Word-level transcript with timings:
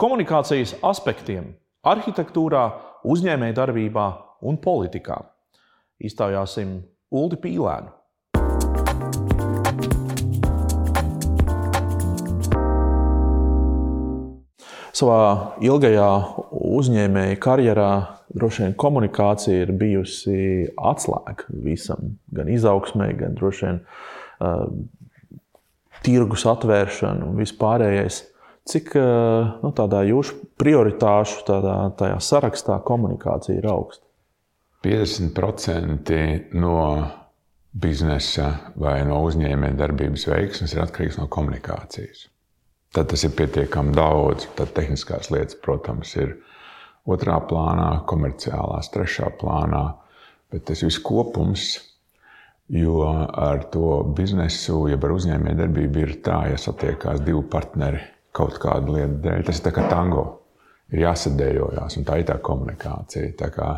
komunikācijas 0.00 0.78
aspektiem 0.80 1.50
arhitektūrā, 1.84 2.62
uzņēmējdarbībā 3.04 4.04
un 4.48 4.56
politikā. 4.64 5.18
Iztaujāsim 6.00 6.78
Uldi 7.12 7.36
Pīlēnu. 7.42 7.92
Savā 14.96 15.20
ilgajā 15.64 16.08
uzņēmēja 16.50 17.36
karjerā 17.40 17.92
droši 18.32 18.64
vien 18.64 18.74
komunikācija 18.80 19.66
ir 19.66 19.76
bijusi 19.76 20.40
atslēga 20.76 21.60
visam, 21.64 22.16
gan 22.32 22.48
izaugsmē, 22.52 23.12
gan 23.20 23.36
droši 23.36 23.68
vien 23.68 23.84
uh, 23.84 24.66
tirgus 26.04 26.48
atvēršana 26.48 27.28
un 27.28 27.40
vispārējais. 27.40 28.24
Cik 28.68 28.92
nu, 29.62 29.70
tādā 29.76 30.02
jūsu 30.04 30.36
prioritāšu 30.60 31.44
tādā, 31.48 31.76
tajā 31.96 32.18
sarakstā 32.22 32.76
komunikācija 32.84 33.56
ir 33.56 33.68
augsta? 33.70 34.04
50% 34.84 36.12
no 36.56 36.76
biznesa 37.72 38.50
vai 38.80 39.00
no 39.06 39.20
uzņēmējdarbības 39.26 40.26
veiksmes 40.30 40.74
ir 40.74 40.84
atkarīgs 40.84 41.18
no 41.20 41.26
komunikācijas. 41.32 42.26
Tad 42.90 43.10
tas 43.12 43.22
ir 43.26 43.34
pietiekami 43.38 43.94
daudz. 43.94 44.48
Tad 44.58 44.72
tehniskās 44.74 45.30
lietas, 45.30 45.58
protams, 45.62 46.14
ir 46.18 46.34
otrā 47.06 47.38
plānā, 47.46 48.02
komerciālās 48.10 48.90
trešā 48.94 49.30
plānā. 49.40 49.84
Bet 50.50 50.66
tas 50.66 50.82
viss 50.82 50.98
kopums, 50.98 51.76
jo 52.74 53.04
ar 53.06 53.62
to 53.70 54.00
biznesu, 54.16 54.88
jeb 54.90 55.06
ar 55.06 55.14
uzņēmējdarbību 55.14 56.02
ir 56.02 56.16
tā, 56.26 56.40
ja 56.50 56.58
satiekās 56.58 57.22
divi 57.22 57.44
partneri 57.52 58.02
kaut 58.36 58.58
kādu 58.62 58.96
lietu 58.96 59.20
dēļ. 59.24 59.42
Tas 59.46 59.60
ir 59.60 59.66
tā 59.66 59.74
kā 59.76 59.86
tango. 59.90 60.26
Ir 60.90 61.04
jāsadējojās, 61.04 61.96
un 62.00 62.06
tā 62.08 62.18
ir 62.18 62.26
tā 62.26 62.36
komunikācija. 62.42 63.34
Tā 63.38 63.50
kā, 63.54 63.68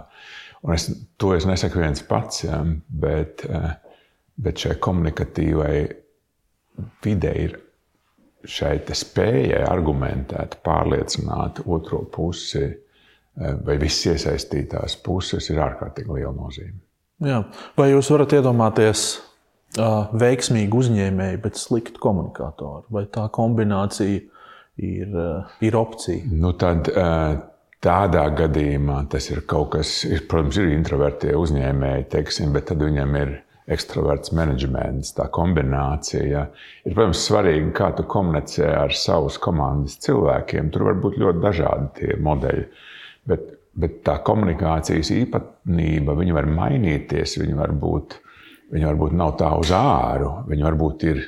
es, 0.72 0.86
to 1.20 1.34
es 1.36 1.44
nesaku 1.48 1.82
viens 1.82 2.00
pats, 2.08 2.46
ja, 2.46 2.62
bet, 2.88 3.44
eh, 3.48 3.74
bet 4.40 4.64
šai 4.64 4.78
komunikatīvai 4.80 5.74
videi 7.04 7.44
ir 7.48 7.58
šai 8.48 8.78
spējai 8.96 9.60
argumentēt, 9.68 10.56
pārliecināt 10.64 11.60
otro 11.66 12.00
pusi 12.10 12.64
eh, 12.64 12.78
vai 13.66 13.76
visas 13.82 14.14
iesaistītās 14.14 14.96
puses 15.04 15.50
ir 15.52 15.60
ārkārtīgi 15.62 16.16
liela 16.16 16.32
nozīme. 16.38 16.80
Jā. 17.22 17.44
Vai 17.78 17.92
jūs 17.92 18.08
varat 18.10 18.32
iedomāties 18.34 19.02
uh, 19.78 20.10
veiksmīgu 20.18 20.80
uzņēmēju, 20.82 21.40
bet 21.44 21.60
sliktu 21.60 22.02
komunikatoru? 22.02 22.86
Vai 22.90 23.04
tā 23.14 23.28
kombinācija 23.30 24.31
ir, 24.80 25.08
uh, 25.12 25.56
ir 25.64 25.76
opcija? 25.76 26.24
Nu, 26.32 26.52
tad, 26.58 26.88
uh, 26.92 27.38
tādā 27.82 28.26
gadījumā 28.38 29.02
tas 29.12 29.28
ir 29.32 29.42
kaut 29.48 29.72
kas, 29.76 30.02
ir, 30.08 30.26
protams, 30.30 30.58
ir 30.60 30.74
introvertie 30.74 31.34
uzņēmēji, 31.38 32.10
teiksim, 32.12 32.52
bet 32.54 32.70
tad 32.70 32.84
viņam 32.84 33.16
ir 33.20 33.34
ekstraverts 33.72 34.32
menedžments, 34.34 35.12
tā 35.16 35.28
kombinācija. 35.32 36.46
Ir, 36.84 36.94
protams, 36.94 37.22
svarīgi, 37.28 37.70
kā 37.76 37.92
tu 37.98 38.06
komunicē 38.10 38.68
ar 38.80 38.94
savus 38.96 39.38
komandas 39.42 39.98
cilvēkiem. 40.02 40.70
Tur 40.74 40.88
var 40.90 40.98
būt 41.02 41.18
ļoti 41.22 41.42
dažādi 41.42 41.90
tie 42.00 42.18
modeļi. 42.22 42.66
Bet, 43.30 43.46
bet 43.78 44.00
tā 44.06 44.18
komunikācijas 44.26 45.12
īpatnība, 45.14 46.16
viņa 46.18 46.36
var 46.36 46.50
mainīties, 46.50 47.38
viņa 47.38 47.58
var 47.60 47.74
būt, 47.84 48.18
viņa 48.74 48.90
var 48.90 49.00
būt 49.04 49.18
nav 49.18 49.36
tā 49.40 49.52
uz 49.58 49.72
āru, 49.78 50.36
viņa 50.50 50.70
varbūt 50.70 51.10
ir. 51.10 51.26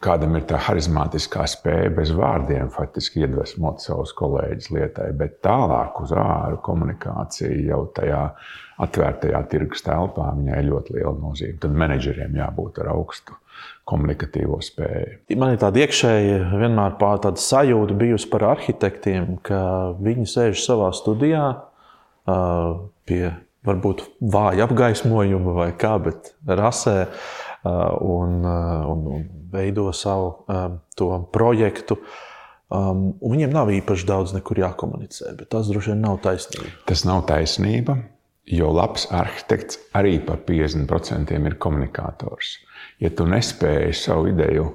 Kādam 0.00 0.38
ir 0.38 0.46
tā 0.48 0.56
harizmātiskā 0.64 1.44
spēja 1.50 1.90
bez 1.92 2.14
vārdiem 2.16 2.70
faktiski 2.72 3.20
iedvesmot 3.26 3.82
savus 3.84 4.14
kolēģus 4.16 4.70
lietai, 4.72 5.10
bet 5.16 5.42
tālāk 5.44 5.98
uz 6.00 6.14
āru 6.16 6.56
komunikācija 6.64 7.50
jau 7.68 7.82
tajā 7.96 8.22
atvērtajā 8.80 9.42
tirgus 9.52 9.84
telpā, 9.84 10.30
viņai 10.38 10.62
ļoti 10.70 10.96
liela 10.96 11.12
nozīme. 11.20 11.58
Tad 11.60 11.76
menedžeriem 11.82 12.38
jābūt 12.40 12.80
ar 12.80 12.94
augstu 12.94 13.36
komunikatīvo 13.90 14.56
spēju. 14.64 15.18
Man 15.36 15.52
ir 15.52 15.60
tāda 15.60 15.84
iekšēja, 15.84 16.38
vienmēr 16.62 16.96
tāda 17.00 17.34
sajūta 17.40 17.98
bijusi 18.00 18.30
par 18.32 18.46
arhitektiem, 18.54 19.36
ka 19.44 19.60
viņi 20.00 20.26
sēž 20.32 20.64
savā 20.64 20.94
studijā 20.96 21.44
pie 23.04 23.22
varbūt 23.66 24.06
vāja 24.32 24.64
apgaismojuma 24.64 25.54
vai 25.56 25.70
kā, 25.76 25.96
bet 26.00 26.32
rasē 26.48 27.10
un, 27.64 28.40
un, 28.44 29.06
un 29.16 29.24
veido 29.52 29.90
savu 29.92 30.46
to 30.96 31.10
projektu. 31.32 31.98
Um, 32.70 33.16
viņiem 33.18 33.50
nav 33.50 33.72
īpaši 33.74 34.06
daudz 34.06 34.32
jākomunicē, 34.36 35.32
bet 35.34 35.48
tas 35.50 35.66
droši 35.66 35.90
vien 35.90 36.04
nav 36.04 36.20
taisnība. 36.22 36.70
Tas 36.86 37.02
nav 37.08 37.24
taisnība. 37.26 37.98
Jo 38.50 38.70
labs 38.74 39.08
arhitekts 39.14 39.78
arī 39.94 40.18
par 40.22 40.38
50% 40.46 41.34
ir 41.34 41.56
komunikators. 41.58 42.56
Ja 43.02 43.10
tu 43.10 43.26
nespēji 43.28 43.92
savu 43.94 44.30
ideju 44.30 44.70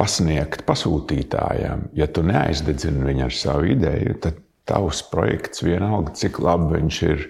pasniegt 0.00 0.62
pasūtītājiem, 0.68 1.90
ja 1.98 2.06
tu 2.08 2.22
neaizdedzini 2.24 3.04
viņu 3.04 3.26
ar 3.26 3.36
savu 3.36 3.68
ideju, 3.74 4.16
tad 4.24 4.38
tavs 4.68 5.02
projekts 5.10 5.64
vienalga, 5.66 6.14
cik 6.16 6.40
labi 6.40 6.78
viņš 6.78 7.00
ir 7.08 7.26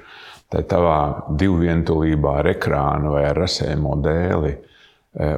tavā 0.50 1.00
divvientulībā 1.38 2.40
ar 2.40 2.50
ekrānu 2.54 3.14
vai 3.14 3.26
ar 3.28 3.38
rasēmo 3.38 3.96
dēli 4.02 4.54
e, 4.54 4.60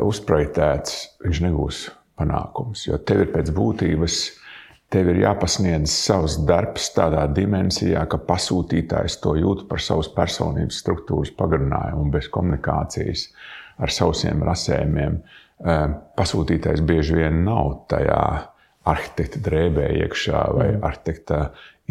uzprojektēts, 0.00 1.02
viņš 1.24 1.42
negūs 1.46 1.82
panākums. 2.18 2.86
Jo 2.88 3.00
tev 3.04 3.26
ir 3.26 3.34
pēc 3.34 3.52
būtības 3.56 4.22
Tev 4.92 5.08
ir 5.08 5.22
jāpasniedz 5.22 5.88
savs 5.88 6.34
darbs 6.44 6.90
tādā 6.92 7.22
dimensijā, 7.32 8.02
ka 8.12 8.18
pasūtītājs 8.28 9.14
to 9.24 9.32
jūt 9.40 9.62
par 9.70 9.80
savas 9.80 10.10
personības 10.12 10.82
struktūras 10.82 11.30
pagarinājumu 11.38 12.10
bez 12.12 12.28
komunikācijas 12.34 13.22
ar 13.80 13.94
saviem 13.94 14.44
rasējumiem. 14.44 15.16
Eh, 15.64 15.86
pasūtītājs 16.18 16.84
bieži 16.84 17.16
vien 17.22 17.40
nav 17.46 17.86
tajā 17.88 18.20
arhitekta 18.88 19.40
drēbē 19.42 19.86
iekšā 20.02 20.42
vai 20.56 20.68
mm. 20.72 20.82
arhitekta 20.86 21.42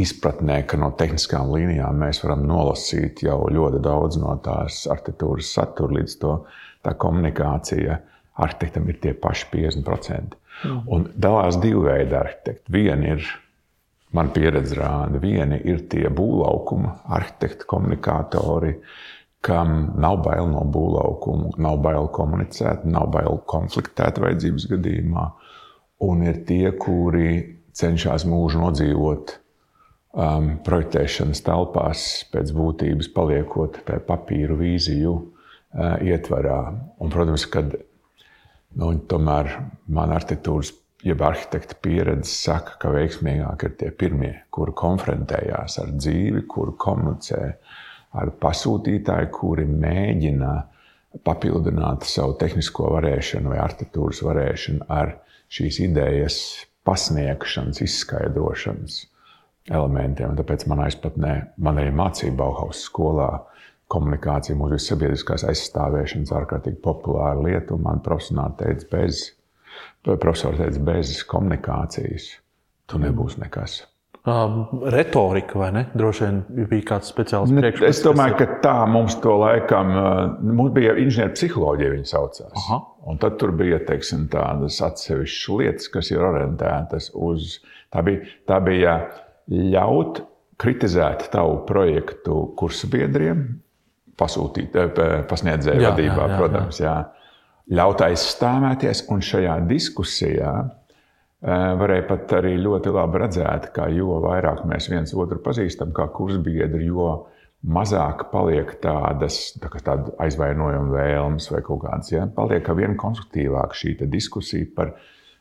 izpratnē, 0.02 0.62
ka 0.68 0.80
no 0.80 0.92
tehniskām 0.98 1.52
līnijām 1.54 2.00
mēs 2.04 2.22
varam 2.24 2.46
nolasīt 2.48 3.24
jau 3.26 3.44
ļoti 3.52 3.82
daudz 3.84 4.20
no 4.22 4.36
tās 4.44 4.86
arhitektūras 4.92 5.52
satura, 5.56 6.00
līdz 6.00 6.18
to 6.22 6.38
tā 6.86 6.96
komunikācija 7.00 8.00
arhitektam 8.42 8.90
ir 8.90 9.00
tie 9.04 9.14
paši 9.14 9.48
50%. 9.54 10.38
Mm. 10.66 10.82
Un 10.94 11.08
dalās 11.16 11.58
divi 11.62 11.86
veidi 11.88 12.18
arhitekti. 12.18 12.74
Viena 12.74 13.16
ir, 13.16 13.26
man 14.16 14.32
pieredze 14.36 14.78
rāda, 14.78 15.22
viena 15.22 15.58
ir 15.58 15.86
tie 15.92 16.08
būvlaukuma 16.12 16.98
arhitekti, 17.18 17.68
komunikatori, 17.70 18.76
kam 19.42 19.96
nav 20.02 20.20
bail 20.26 20.50
no 20.52 20.62
būvlaukuma, 20.70 21.56
nav 21.62 21.80
bail 21.82 22.10
komunicēt, 22.14 22.86
nav 22.86 23.10
bail 23.16 23.40
konfliktēt 23.50 24.22
vajadzības 24.22 24.68
gadījumā. 24.76 25.26
Un 26.02 26.26
ir 26.26 26.42
tie, 26.48 26.72
kuri 26.82 27.60
cenšas 27.78 28.26
mūžu 28.30 28.64
nodzīvot 28.64 29.36
um, 30.16 30.56
projektēšanas 30.66 31.44
telpās, 31.46 32.08
pēc 32.34 32.52
būtības 32.58 33.12
paliekot 33.14 33.84
tajā 33.86 34.02
papīru 34.08 34.58
vīziju 34.64 35.14
uh, 35.14 35.96
ietvarā. 36.02 36.60
Un, 36.98 37.14
protams, 37.14 37.46
kad 37.54 37.78
Nu, 38.80 38.94
tomēr 38.96 39.50
man 39.92 40.14
arhitektūras, 40.16 40.72
jeb 41.04 41.22
arhitekta 41.26 41.76
pieredze 41.84 42.32
saka, 42.32 42.78
ka 42.80 42.92
veiksmīgāk 42.94 43.66
ir 43.68 43.74
tie 43.80 43.90
pirmie, 43.92 44.34
kuri 44.54 44.76
konfrontējās 44.78 45.80
ar 45.82 45.92
dzīvi, 45.98 46.46
kuri 46.48 46.78
komunicē 46.80 47.42
ar 48.22 48.32
pasūtītāju, 48.44 49.32
kuri 49.36 49.66
mēģina 49.68 50.54
papildināt 51.28 52.08
savu 52.08 52.38
tehnisko 52.40 52.94
varēšanu 52.96 53.52
vai 53.52 53.60
arhitektūras 53.66 54.22
varēšanu 54.24 54.88
ar 54.88 55.18
šīs 55.52 55.82
idejas 55.84 56.38
pasniegšanas, 56.88 57.82
izskaidrošanas 57.84 59.02
elementiem. 59.72 60.36
Tāpēc 60.40 60.66
manā 60.72 60.88
izpratnē, 60.92 61.34
man 61.62 61.82
arī 61.82 61.94
mācība 61.96 62.44
Bauhaus 62.44 62.86
skolā, 62.88 63.30
komunikācija, 63.92 64.56
mūsu 64.58 64.80
sabiedriskās 64.86 65.44
aizstāvēšanas 65.52 66.32
ārkārtīgi 66.40 66.80
populāra 66.84 67.42
lieta. 67.44 67.78
Man 67.78 68.02
teica, 68.06 68.88
bez, 68.94 69.26
profesori 70.08 70.62
teica, 70.64 70.84
bez 70.94 71.20
komunikācijas 71.28 72.32
tu 72.88 73.02
nebūsi 73.02 73.44
nekas. 73.44 73.82
Um, 74.22 74.68
retorika, 74.94 75.58
vai 75.58 75.72
ne? 75.74 75.82
Droši 75.98 76.28
vien 76.28 76.68
bija 76.70 76.84
kāds 76.92 77.10
speciāls 77.10 77.50
priekšstats. 77.58 77.88
Es 77.90 78.02
domāju, 78.06 78.36
ka 78.38 78.46
tā 78.62 78.76
mums 78.86 79.16
to 79.24 79.34
laikam, 79.42 79.96
mums 80.46 80.76
bija 80.76 80.94
inženieru 81.02 81.34
psiholoģija, 81.34 81.94
viņa 81.96 82.10
saucās. 82.12 82.52
Aha. 82.62 82.78
Un 83.10 83.18
tad 83.22 83.40
tur 83.42 83.56
bija 83.58 83.80
teiksim, 83.88 84.28
tādas 84.30 84.78
atsevišķas 84.86 85.58
lietas, 85.58 85.90
kas 85.90 86.12
ir 86.14 86.22
orientētas 86.22 87.10
uz. 87.18 87.56
Tā 87.92 88.04
bija, 88.06 88.30
tā 88.48 88.60
bija 88.62 88.94
ļaut 89.50 90.22
kritizēt 90.62 91.26
tavu 91.34 91.64
projektu 91.66 92.44
kursabiedriem, 92.60 93.42
pasūtīt, 94.22 94.78
eh, 94.78 95.16
pasniedzēju 95.30 95.82
jā, 95.82 95.96
vadībā, 95.96 96.22
jā, 96.22 96.30
jā, 96.30 96.38
protams, 96.38 96.82
jā. 96.84 96.94
jā. 96.94 97.34
ļaut 97.82 98.06
aizstāvēties 98.06 99.06
un 99.10 99.26
šajā 99.26 99.58
diskusijā 99.66 100.54
Varēja 101.42 102.06
pat 102.06 102.34
arī 102.38 102.54
ļoti 102.62 102.92
labi 102.94 103.22
redzēt, 103.24 103.72
ka 103.74 103.88
jo 103.90 104.20
vairāk 104.22 104.62
mēs 104.70 104.92
viens 104.92 105.14
otru 105.18 105.40
pazīstam, 105.42 105.90
kā 105.96 106.06
kursbiedri, 106.14 106.86
jo 106.86 107.08
mazāk 107.62 108.28
paliek 108.30 108.76
tādas 108.82 109.40
tā 109.62 109.72
tāda 109.82 110.14
aizvainojuma 110.22 110.94
vēlmes 110.94 111.50
vai 111.54 111.64
kaut 111.66 111.82
kādas. 111.86 112.12
Ja? 112.14 112.28
Paliek 112.36 112.70
ar 112.70 112.78
vien 112.78 112.94
konstruktīvāk 113.00 113.74
šī 113.78 113.96
diskusija 114.06 114.70
par 114.76 114.94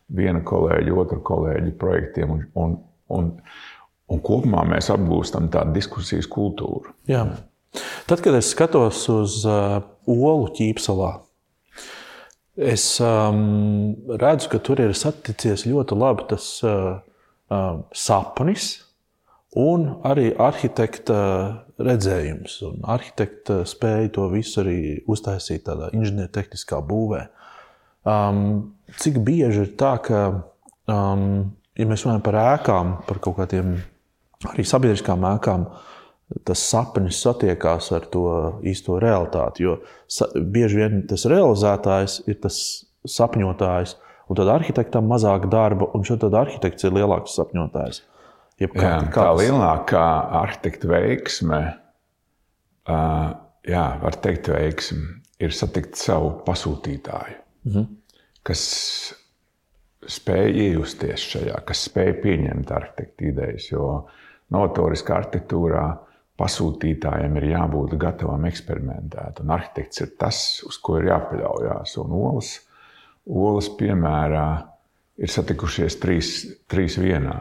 viena 0.08 0.40
kolēģa, 0.44 0.96
otru 1.04 1.20
kolēģu 1.24 1.76
projektiem. 1.80 2.32
Un, 2.32 2.42
un, 2.54 2.76
un, 3.16 3.30
un 4.08 4.24
kopumā 4.24 4.64
mēs 4.72 4.88
apgūstam 4.92 5.52
tādu 5.52 5.76
diskusijas 5.76 6.28
kultūru. 6.30 6.96
Jā. 7.10 7.26
Tad, 8.08 8.18
kad 8.24 8.34
es 8.34 8.50
skatos 8.50 9.04
uz 9.12 9.42
uh, 9.46 9.78
olu 10.08 10.48
ķīpselā, 10.56 11.12
Es 12.58 12.98
um, 13.00 13.94
redzu, 14.18 14.48
ka 14.50 14.58
tur 14.58 14.80
ir 14.82 14.94
saticies 14.98 15.68
ļoti 15.70 15.96
labi 15.98 16.26
tas 16.32 16.46
uh, 16.66 16.98
uh, 17.52 17.76
sapnis 17.94 18.72
un 19.58 19.86
arī 20.06 20.32
arhitekta 20.34 21.20
redzējums. 21.78 22.56
Un 22.66 22.82
arhitekta 22.90 23.62
spēja 23.68 24.10
to 24.16 24.26
visu 24.34 24.64
arī 24.64 24.80
uztaisīt 25.10 25.64
tādā 25.68 25.92
inženiertehniskā 25.94 26.82
būvē. 26.90 27.22
Um, 28.08 28.42
cik 28.98 29.20
bieži 29.22 29.64
ir 29.66 29.72
tā, 29.78 29.94
ka, 30.02 30.24
um, 30.90 31.54
ja 31.78 31.86
mēs 31.86 32.04
runājam 32.06 32.26
par 32.26 32.40
ēkām, 32.42 32.94
par 33.06 33.22
kaut 33.22 33.38
kādiem 33.38 33.76
arī 34.50 34.66
sabiedriskām 34.66 35.26
ēkām, 35.36 35.66
uh, 35.68 35.99
tas 36.46 36.62
sapnis 36.62 37.18
satiekās 37.24 37.90
ar 37.96 38.06
to 38.12 38.26
īsto 38.66 38.98
realitāti. 39.02 39.66
Jo 39.66 39.78
bieži 40.34 40.82
vien 40.82 41.02
tas 41.10 41.26
realizētājs 41.30 42.20
ir 42.30 42.38
tas 42.44 42.60
sapņotājs, 43.08 43.96
un 44.30 44.38
tad 44.38 44.50
arhitektam 44.52 45.08
mazāk 45.10 45.48
darba, 45.50 45.90
un 45.96 46.06
šeit 46.06 46.24
arhitekts 46.28 46.86
ir 46.86 46.94
lielāks 46.94 47.36
sapņotājs. 47.38 48.02
Jeb 48.60 48.74
kā, 48.76 48.84
jā, 48.84 48.96
kā 49.08 49.22
tā 49.24 49.30
lielākā 49.38 50.06
arhitekta 50.42 50.90
veiksme, 50.90 51.60
uh, 52.92 53.30
jā, 53.66 53.86
var 54.02 54.18
teikt, 54.20 54.50
veiksme, 54.52 55.16
ir 55.40 55.56
satikt 55.56 55.96
savu 55.96 56.34
pasūtītāju, 56.44 57.38
mm 57.64 57.72
-hmm. 57.72 57.86
kas 58.44 58.62
spēj 60.08 60.52
iejusties 60.66 61.24
šajā, 61.32 61.56
kas 61.64 61.86
spēj 61.88 62.12
pieņemt 62.22 62.70
arhitekta 62.72 63.24
idejas. 63.24 63.70
Jo 63.72 64.06
novatoriskā 64.52 65.16
arhitektūrā 65.16 65.84
pasūtītājiem 66.40 67.36
ir 67.40 67.48
jābūt 67.52 67.94
gatavam 68.00 68.48
eksperimentēt. 68.48 69.42
Un 69.44 69.52
arhitekts 69.54 70.02
ir 70.04 70.14
tas, 70.20 70.40
uz 70.66 70.80
ko 70.80 70.98
ir 70.98 71.10
jāpaļaujas. 71.10 71.96
Un 72.02 72.16
olas, 72.16 72.54
olas 73.28 73.70
piemērā 73.78 74.48
ir 75.20 75.32
satikušies 75.32 75.98
trīs, 76.00 76.34
trīs 76.70 76.96
vienā. 77.00 77.38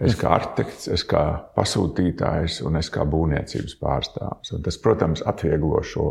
Es 0.00 0.16
kā 0.16 0.30
arhitekts, 0.32 0.88
es 0.88 1.04
kā 1.04 1.22
pasūtītājs 1.56 2.62
un 2.64 2.80
es 2.80 2.88
kā 2.92 3.04
būvniecības 3.04 3.76
pārstāvis. 3.82 4.54
Un 4.56 4.64
tas, 4.64 4.78
protams, 4.80 5.20
atvieglo 5.28 5.82
šo 5.84 6.06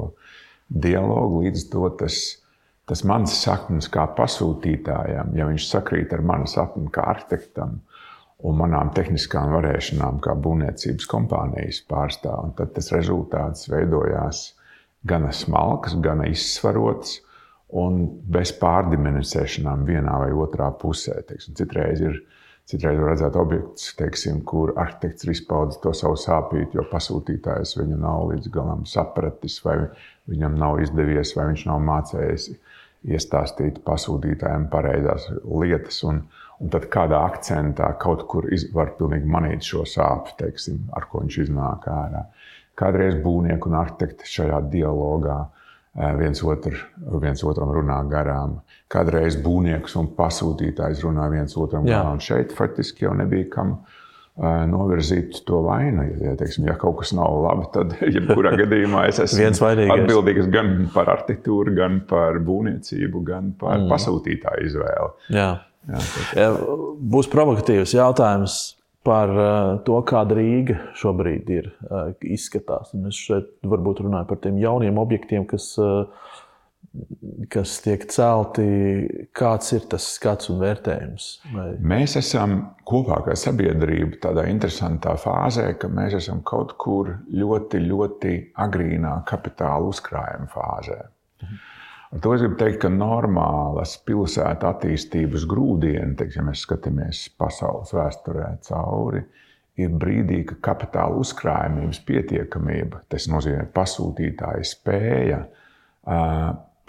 dialogu. 0.69 1.42
Līdz 1.47 1.65
to 1.74 1.89
tas, 1.97 2.19
tas 2.89 3.01
mans 3.09 3.33
sapnis 3.33 3.89
kā 3.92 4.06
pasūtītājam, 4.18 5.33
ja 5.38 5.50
viņš 5.50 5.65
sakrīt 5.71 6.13
ar 6.13 6.21
manu 6.21 6.45
sapni 6.50 6.85
kā 6.94 7.07
arhitektam, 7.15 7.80
un 8.47 8.59
manām 8.59 8.94
tehniskām 8.95 9.51
varēšanām, 9.57 10.21
kā 10.24 10.36
būvniecības 10.39 11.07
kompānijas 11.12 11.81
pārstāvjiem. 11.89 12.53
Tad 12.57 12.75
tas 12.77 12.91
rezultāts 12.95 13.68
veidojās 13.71 14.44
gan 15.07 15.27
smalks, 15.36 15.97
gan 16.03 16.24
izsvarots 16.27 17.19
un 17.80 18.06
bez 18.31 18.53
pārdimensionēšanām 18.62 19.86
vienā 19.88 20.15
vai 20.24 20.31
otrā 20.33 20.71
pusē. 20.80 21.19
Teiksim, 21.27 21.57
citreiz 21.59 22.01
ir 22.03 22.21
Citreiz 22.69 23.00
redzēt 23.01 23.33
objektus, 23.39 23.88
teiksim, 23.97 24.44
kur 24.45 24.75
arhitekts 24.77 25.25
ir 25.25 25.31
izpaudis 25.33 25.80
to 25.81 25.89
savu 25.97 26.18
sāpību, 26.21 26.75
jo 26.77 26.83
pasūtītājs 26.92 27.71
viņu 27.80 27.95
nav 27.97 28.27
līdz 28.30 28.51
galam 28.53 28.83
sapratis, 28.85 29.56
vai 29.65 29.80
viņam 30.30 30.57
nav 30.62 30.77
izdevies, 30.83 31.31
vai 31.33 31.47
viņš 31.50 31.63
nav 31.65 31.80
mācījies 31.88 32.45
iestāstīt 33.09 33.80
pasūtītājiem 33.88 34.68
pareizās 34.69 35.25
lietas. 35.50 35.97
Un, 36.06 36.21
Un 36.59 36.71
tad 36.73 36.89
kādā 36.91 37.21
akcentā 37.23 37.94
kaut 38.01 38.25
kur 38.27 38.50
var 38.75 38.91
pilnīgi 38.97 39.29
manīt 39.31 39.63
šo 39.63 39.85
sāpju, 39.88 40.35
teiksim, 40.41 40.81
ar 40.95 41.07
ko 41.07 41.21
viņš 41.23 41.38
iznāk 41.45 41.88
ārā. 41.88 42.25
Kādreiz 42.79 43.15
būvnieki 43.23 43.69
un 43.69 43.77
arhitekti 43.79 44.27
šajā 44.27 44.59
dialogā 44.71 45.38
eh, 45.45 46.11
viens, 46.19 46.41
otru, 46.44 46.75
viens 47.23 47.44
otram 47.47 47.71
runā 47.75 48.01
garām. 48.11 48.59
Kādreiz 48.91 49.39
būvnieks 49.39 49.95
un 50.00 50.11
pasūtītājs 50.17 51.06
runā 51.07 51.29
viens 51.31 51.56
otram 51.59 51.88
Jā. 51.88 52.01
garām. 52.01 52.19
Šeit 52.23 52.56
faktiski 52.56 53.07
jau 53.07 53.15
nebija 53.15 53.47
kam 53.56 53.77
uh, 53.77 53.97
novirzīt 54.39 55.41
to 55.47 55.61
vainu. 55.65 56.06
Ja, 56.23 56.35
teiksim, 56.39 56.67
ja 56.69 56.75
kaut 56.79 57.00
kas 57.01 57.11
nav 57.15 57.39
labi, 57.44 57.67
tad 57.75 57.95
jebkurā 58.15 58.56
gadījumā 58.59 59.07
es 59.11 59.19
esmu 59.25 59.71
atbildīgs 59.95 60.51
gan 60.53 60.75
par 60.94 61.11
arhitektūru, 61.15 61.75
gan 61.77 62.01
par 62.09 62.39
būvniecību, 62.44 63.23
gan 63.27 63.51
par 63.59 63.77
mm. 63.81 63.89
pasūtītāju 63.91 64.69
izvēli. 64.71 65.11
Jā. 65.35 65.50
Jā, 65.89 66.50
Būs 67.00 67.30
provokatīvs 67.31 67.95
jautājums 67.97 68.59
par 69.06 69.31
uh, 69.31 69.77
to, 69.88 69.95
kāda 70.07 70.38
Rīga 70.38 70.77
šobrīd 71.00 71.50
ir 71.56 71.71
uh, 71.88 72.12
izskatās. 72.25 72.94
Un 72.97 73.09
es 73.09 73.19
šeit 73.19 73.50
varbūt 73.65 74.03
runāju 74.06 74.30
par 74.30 74.41
tiem 74.44 74.59
jauniem 74.62 75.00
objektiem, 75.01 75.47
kas, 75.50 75.71
uh, 75.81 76.36
kas 77.53 77.77
tiek 77.86 78.03
celti. 78.12 78.68
Kāds 79.38 79.71
ir 79.77 79.88
tas 79.89 80.09
skats 80.18 80.51
un 80.51 80.59
vērtējums? 80.62 81.30
Vai... 81.56 81.69
Mēs 81.94 82.18
esam 82.19 82.59
kopā 82.89 83.21
kā 83.30 83.38
sabiedrība 83.39 84.19
tādā 84.27 84.45
interesantā 84.51 85.15
fāzē, 85.21 85.71
ka 85.80 85.89
mēs 85.89 86.19
esam 86.19 86.44
kaut 86.45 86.75
kur 86.81 87.15
ļoti, 87.31 87.81
ļoti 87.88 88.35
agrīnā 88.68 89.15
kapitāla 89.31 89.89
uzkrājuma 89.94 90.51
fāzē. 90.53 91.01
Mhm. 91.45 91.65
Ar 92.09 92.21
to 92.23 92.31
es 92.33 92.41
gribu 92.41 92.56
teikt, 92.57 92.79
ka 92.81 92.89
normālas 92.89 93.91
pilsētu 94.01 94.65
attīstības 94.65 95.44
grūdieni, 95.50 96.15
teiksim, 96.17 96.41
ja 96.41 96.47
mēs 96.47 96.63
skatāmies 96.65 97.27
pasaules 97.38 97.94
vēsturē 97.94 98.47
cauri, 98.65 99.21
ir 99.79 99.94
brīdī, 100.01 100.39
kad 100.50 100.63
kapitāla 100.71 101.19
uzkrājumības 101.21 102.01
pietiekamība, 102.07 103.03
tas 103.13 103.29
nozīmē 103.29 103.67
pasūtītāja 103.75 104.65
spēja 104.65 105.44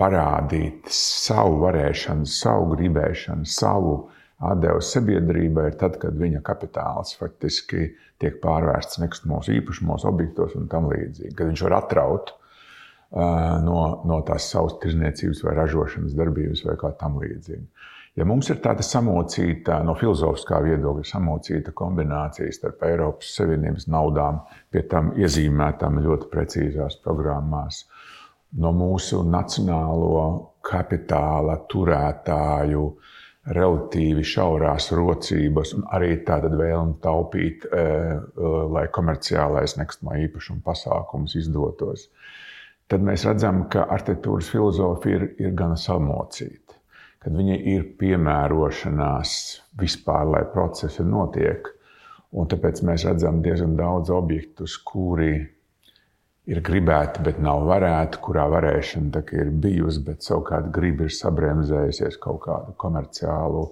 parādīt 0.00 0.88
savu 0.96 1.60
varēšanu, 1.66 2.24
savu 2.24 2.72
gribēšanu, 2.72 3.44
savu 3.44 3.94
atdevu 4.40 4.80
sabiedrībai, 4.80 5.68
ir 5.68 5.78
tad, 5.80 6.00
kad 6.00 6.16
viņa 6.16 6.40
kapitāls 6.46 7.12
faktiski 7.20 7.90
tiek 8.20 8.40
pārvērsts 8.40 9.02
nekustamos 9.02 9.52
īpašumos, 9.52 10.08
objektos 10.08 10.56
un 10.56 10.68
tam 10.72 10.88
līdzīgi. 10.88 11.36
Kad 11.36 11.52
viņš 11.52 11.68
var 11.68 11.82
atraut 11.82 12.32
no, 13.10 13.78
no 14.06 14.20
tās 14.26 14.50
savas 14.52 14.76
tirzniecības 14.82 15.42
vai 15.46 15.56
ražošanas 15.58 16.14
darbības 16.18 16.62
vai 16.66 16.76
kā 16.78 16.92
tam 17.00 17.18
līdzīga. 17.22 17.66
Ja 18.18 18.26
mums 18.26 18.50
ir 18.50 18.58
tāda 18.62 18.82
samocīta, 18.82 19.78
no 19.86 19.94
filozofiskā 19.98 20.58
viedokļa, 20.64 21.06
samocīta 21.06 21.72
kombinācija 21.78 22.50
starp 22.52 22.82
Eiropas 22.88 23.30
Savienības 23.38 23.86
naudām, 23.90 24.40
pie 24.70 24.82
tam 24.90 25.12
iezīmētām 25.18 26.00
ļoti 26.02 26.26
precīzās 26.32 26.98
programmās, 27.04 27.84
no 28.58 28.72
mūsu 28.74 29.22
nacionālo 29.26 30.24
kapitāla 30.66 31.60
turētāju, 31.70 32.84
relatīvi 33.56 34.26
šaurās 34.26 34.90
rocības 34.92 35.72
un 35.78 35.86
arī 35.94 36.18
tāda 36.26 36.50
vēlme 36.52 36.98
taupīt, 37.02 37.64
lai 38.74 38.84
komerciālais 38.92 39.78
nekustamā 39.78 40.18
īpašuma 40.26 40.60
pasākums 40.66 41.38
izdotos 41.40 42.10
tad 42.90 43.04
mēs 43.06 43.24
redzam, 43.28 43.64
ka 43.72 43.86
arhitektūras 43.94 44.50
filozofija 44.52 45.20
ir, 45.20 45.28
ir 45.42 45.54
gana 45.58 45.78
samocīta. 45.78 46.78
Kad 47.20 47.36
viņa 47.36 47.56
ir 47.68 47.84
piemērošanās 48.00 49.32
vispār, 49.80 50.26
lai 50.32 50.42
procesi 50.54 51.04
notiek. 51.04 51.68
Un 52.30 52.46
tāpēc 52.48 52.84
mēs 52.86 53.04
redzam 53.08 53.40
diezgan 53.44 53.74
daudz 53.78 54.12
objektus, 54.14 54.76
kuri 54.86 55.34
ir 56.50 56.60
gribēti, 56.66 57.22
bet 57.26 57.40
nav 57.42 57.66
varēti, 57.68 58.20
kurā 58.24 58.46
varēšana 58.50 59.22
ir 59.36 59.50
bijusi, 59.62 60.02
bet 60.06 60.24
savukārt 60.26 60.70
griba 60.74 61.06
ir 61.06 61.14
sabremzējusies 61.14 62.16
kaut 62.22 62.40
kādu 62.46 62.74
komerciālu 62.80 63.66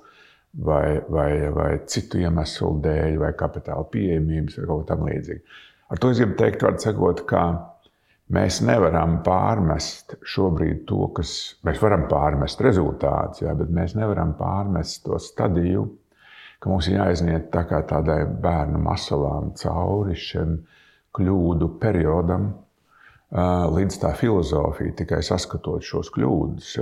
vai, 0.67 1.01
vai, 1.09 1.31
vai 1.55 1.71
citu 1.91 2.21
iemeslu 2.23 2.77
dēļ, 2.85 3.17
vai 3.23 3.33
kapitāla 3.39 3.87
pieejamības, 3.93 4.59
vai 4.61 4.69
kaut 4.71 4.85
kā 4.85 4.93
tamlīdzīga. 4.93 5.59
Ar 5.89 6.03
to 6.03 6.13
es 6.13 6.21
gribu 6.21 6.37
teikt, 6.37 6.63
var 6.67 6.77
sakot, 6.83 7.25
ka 7.31 7.43
Mēs 8.35 8.61
nevaram 8.61 9.23
pārmest 9.25 10.19
šobrīd 10.21 10.83
to, 10.89 11.07
kas 11.17 11.33
mēs 11.65 11.81
varam 11.81 12.05
pārmest 12.11 12.61
rezultātus, 12.61 13.47
bet 13.61 13.71
mēs 13.73 13.95
nevaram 13.97 14.35
pārmest 14.37 15.07
to 15.07 15.17
stadiju, 15.23 15.87
ka 16.61 16.69
mums 16.69 16.91
ir 16.91 16.99
jāizniet 16.99 17.49
tā 17.55 17.65
kā 17.71 17.81
tādai 17.89 18.25
bērnu 18.29 18.83
masalām 18.85 19.55
cauri 19.57 20.17
šim 20.19 20.59
kļūdu 21.17 21.71
periodam, 21.81 22.51
līdz 23.79 23.97
tā 24.03 24.13
filozofija 24.17 24.99
tikai 25.01 25.23
saskatot 25.25 25.85
šos 25.85 26.13
kļūdus, 26.13 26.75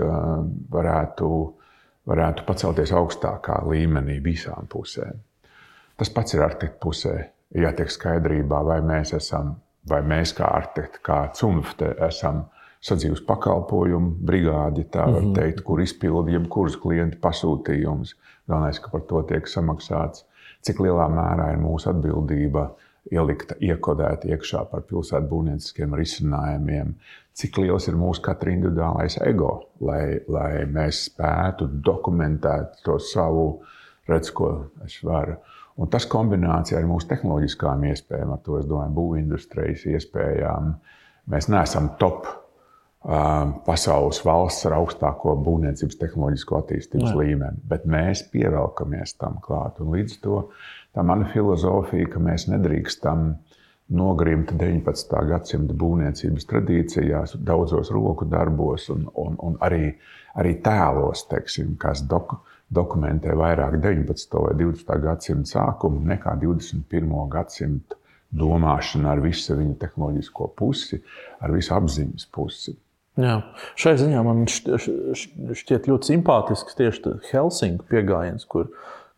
varētu 0.74 1.30
varētu 2.06 2.44
pacelties 2.46 2.92
augstākā 2.94 3.60
līmenī 3.66 4.20
visām 4.22 4.68
pusēm. 4.70 5.18
Tas 5.96 6.12
pats 6.12 6.36
ir 6.36 6.44
arhitekta 6.44 6.78
pusē. 6.82 7.14
Jātiek 7.56 7.90
skaidrībā, 7.92 8.60
vai 8.66 8.80
mēs 8.84 9.14
esam, 9.16 9.54
vai 9.88 10.02
mēs 10.02 10.34
kā 10.36 10.48
arhitekti, 10.58 11.02
kā 11.06 11.18
cunfte, 11.34 11.92
esam 12.08 12.44
sadzīves 12.86 13.22
pakalpojumu 13.26 14.14
brigādi, 14.28 14.84
tā 14.84 15.06
var 15.06 15.22
-hmm. 15.22 15.34
teikt, 15.34 15.60
kur 15.66 15.80
izpildi 15.80 16.32
jebkurus 16.32 16.76
klientu 16.76 17.18
pasūtījumus. 17.22 18.14
Galvenais, 18.48 18.78
ka 18.78 18.90
par 18.90 19.00
to 19.00 19.22
tiek 19.22 19.48
samaksāts. 19.48 20.24
Cik 20.62 20.80
lielā 20.80 21.08
mērā 21.10 21.52
ir 21.52 21.58
mūsu 21.58 21.90
atbildība 21.90 22.70
ielikta, 23.10 23.54
iekodēta 23.60 24.28
iekšā 24.28 24.64
par 24.70 24.82
pilsētu 24.88 25.28
būvnieciskiem 25.30 25.94
risinājumiem, 25.94 26.94
cik 27.32 27.58
liels 27.58 27.88
ir 27.88 27.98
mūsu 27.98 28.22
katra 28.22 28.50
individuālais 28.50 29.18
ego, 29.26 29.68
lai, 29.80 30.20
lai 30.28 30.64
mēs 30.66 31.04
spētu 31.10 31.68
dokumentēt 31.86 32.82
to 32.84 32.98
savu, 32.98 33.62
redz, 34.08 34.30
ko 34.30 34.70
es 34.84 34.98
varu. 35.04 35.36
Un 35.76 35.90
tas 35.92 36.06
kombinācijā 36.08 36.78
ar 36.80 36.88
mūsu 36.88 37.08
tehnoloģiskām 37.10 37.84
iespējām, 37.90 38.32
ar 38.32 38.42
to 38.44 38.56
es 38.60 38.68
domāju, 38.68 38.94
būvindustrijas 38.96 39.84
iespējām. 39.92 40.72
Mēs 41.32 41.50
neesam 41.52 41.90
top 42.00 42.28
pasaules 43.66 44.18
valsts 44.26 44.66
ar 44.66 44.80
augstāko 44.80 45.36
būvniecības 45.46 45.98
tehnoloģisko 46.00 46.56
attīstības 46.58 47.12
Jā. 47.12 47.18
līmeni, 47.20 47.60
bet 47.68 47.84
mēs 47.86 48.24
pievelkamies 48.32 49.14
tam 49.20 49.36
klāt. 49.44 49.78
Un 49.84 49.92
līdz 49.94 50.16
to 50.24 50.40
tā 50.96 51.04
mana 51.06 51.28
filozofija, 51.30 52.08
ka 52.10 52.22
mēs 52.22 52.48
nedrīkstam 52.50 53.28
nogrimt 53.94 54.50
19. 54.58 55.14
gadsimta 55.28 55.74
būvniecības 55.78 56.48
tradīcijās, 56.50 57.36
daudzos 57.38 57.92
roku 57.94 58.26
darbos 58.26 58.88
un, 58.90 59.06
un, 59.14 59.38
un 59.38 59.56
arī, 59.62 59.92
arī 60.34 60.56
tēlos, 60.64 61.28
teiksim, 61.30 61.76
kas 61.80 62.02
dokumentē 62.06 62.54
dokumentē 62.70 63.34
vairāk 63.38 63.78
19. 63.82 64.40
vai 64.42 64.54
20. 64.58 64.96
gadsimta 65.02 65.52
sākumu 65.52 66.02
nekā 66.10 66.34
21. 66.40 67.12
gadsimta 67.30 67.98
domāšana 68.36 69.12
ar 69.14 69.22
visu 69.22 69.54
viņa 69.56 69.76
tehnoloģisko 69.84 70.50
pusi, 70.58 70.98
ar 71.40 71.54
visu 71.54 71.74
apziņas 71.76 72.26
pusi. 72.34 72.74
Jā. 73.16 73.38
Šai 73.80 73.94
ziņā 73.96 74.22
man 74.26 74.42
šķiet 74.50 75.86
ļoti 75.88 76.10
simpātisks 76.10 76.76
tieši 76.76 77.14
Helsinku 77.30 77.86
pieejams, 77.88 78.44
kur, 78.50 78.68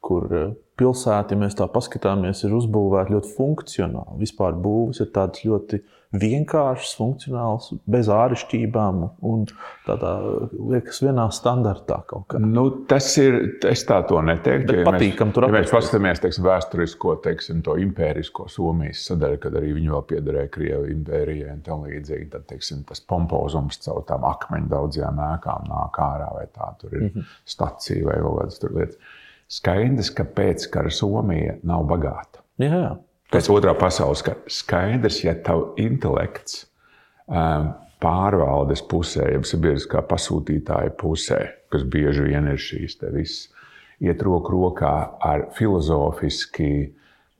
kur 0.05 0.27
eh, 0.31 0.49
pilsēta, 0.79 1.35
ja 1.35 1.43
mēs 1.43 1.57
tā 1.59 1.67
paskatāmies, 1.71 2.45
ir 2.47 2.57
uzbūvēta 2.59 3.15
ļoti 3.17 3.37
funkcionāli. 3.37 4.19
Vispār 4.23 4.59
būvs 4.63 5.03
ir 5.03 5.13
tāds 5.15 5.45
ļoti 5.47 5.81
vienkāršs, 6.17 6.95
funkcionāls, 6.97 7.67
bez 7.91 8.09
āršķirībām 8.09 9.01
un 9.29 9.43
tādā 9.85 10.13
liekas, 10.71 11.03
vienā 11.05 11.27
standartā 11.35 11.99
kaut 12.09 12.25
kā. 12.33 12.41
Nu, 12.41 12.65
tas 12.89 13.11
ir, 13.21 13.37
es 13.69 13.85
tā 13.89 13.99
to 14.09 14.23
neteiktu. 14.25 14.71
Bet 14.71 14.81
ja 14.81 14.87
patīkam 14.89 15.29
mēs, 15.29 15.37
tur 15.37 15.49
ja 15.49 15.53
mēs 15.59 15.75
paskatāmies, 15.75 16.23
teiksim, 16.25 16.47
vēsturisko, 16.49 17.15
teiksim, 17.27 17.61
to 17.67 17.77
impērisko 17.85 18.49
Somijas 18.53 19.05
sadaļu, 19.11 19.43
kad 19.45 19.61
arī 19.61 19.75
viņi 19.77 19.93
vēl 19.93 20.09
piederēja 20.15 20.53
Krievijas 20.57 20.97
impērijai 20.97 21.53
un 21.59 21.63
tam 21.69 21.85
līdzīgi, 21.85 22.31
tad, 22.33 22.49
teiksim, 22.55 22.87
tas 22.89 23.05
pompozums 23.05 23.83
caur 23.85 24.01
tām 24.09 24.25
akmeņu 24.31 24.73
daudzajām 24.73 25.25
ēkām 25.35 25.69
nāk 25.69 26.03
ārā 26.09 26.33
vai 26.39 26.49
tā, 26.55 26.73
tur 26.81 26.95
ir 26.95 27.03
mm 27.03 27.15
-hmm. 27.15 27.33
stacija 27.45 28.09
vai 28.09 28.21
kaut 28.25 28.41
kādas 28.41 28.63
tur 28.65 28.79
lietas. 28.81 29.17
Skaidrs, 29.49 30.11
ka 30.13 30.27
pēc 30.29 30.67
kara 30.73 30.93
Somija 30.93 31.57
nav 31.67 31.87
bagāta. 31.89 32.43
Jā. 32.61 32.99
Pēc 33.33 33.49
otrā 33.53 33.75
pasaules 33.77 34.23
kara 34.25 34.41
skaidrs, 34.53 35.23
ja 35.25 35.35
tavu 35.45 35.71
intelekts 35.81 36.67
um, 37.29 37.71
pārvaldes 38.01 38.83
pusē, 38.89 39.31
jeb 39.35 39.49
sabiedriskā 39.49 40.03
pasūtītāja 40.09 40.93
pusē, 41.01 41.41
kas 41.73 41.85
bieži 41.89 42.29
vien 42.29 42.49
ir 42.53 42.61
šīs 42.61 43.01
visas, 43.13 43.49
iet 44.05 44.23
roku 44.23 44.53
rokā 44.55 44.93
ar 45.25 45.49
filozofiski, 45.57 46.71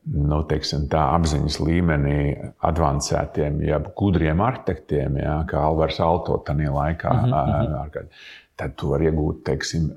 nu, 0.09 0.43
teiksim, 0.49 0.89
tā 0.89 1.05
apziņas 1.15 1.61
līmenī 1.61 2.21
avansētiem, 2.65 3.63
jeb 3.69 3.93
gudriem 3.97 4.41
arhitektiem, 4.45 5.21
jā, 5.21 5.39
kā 5.49 5.61
Alvars 5.61 6.01
Alto 6.01 6.41
tajā 6.45 6.73
laikā. 6.73 7.13
Mm 7.13 7.33
-hmm 7.33 8.47
tad 8.59 8.75
tu 8.79 8.91
vari 8.91 9.07
iegūt, 9.09 9.45
teiksim, 9.47 9.89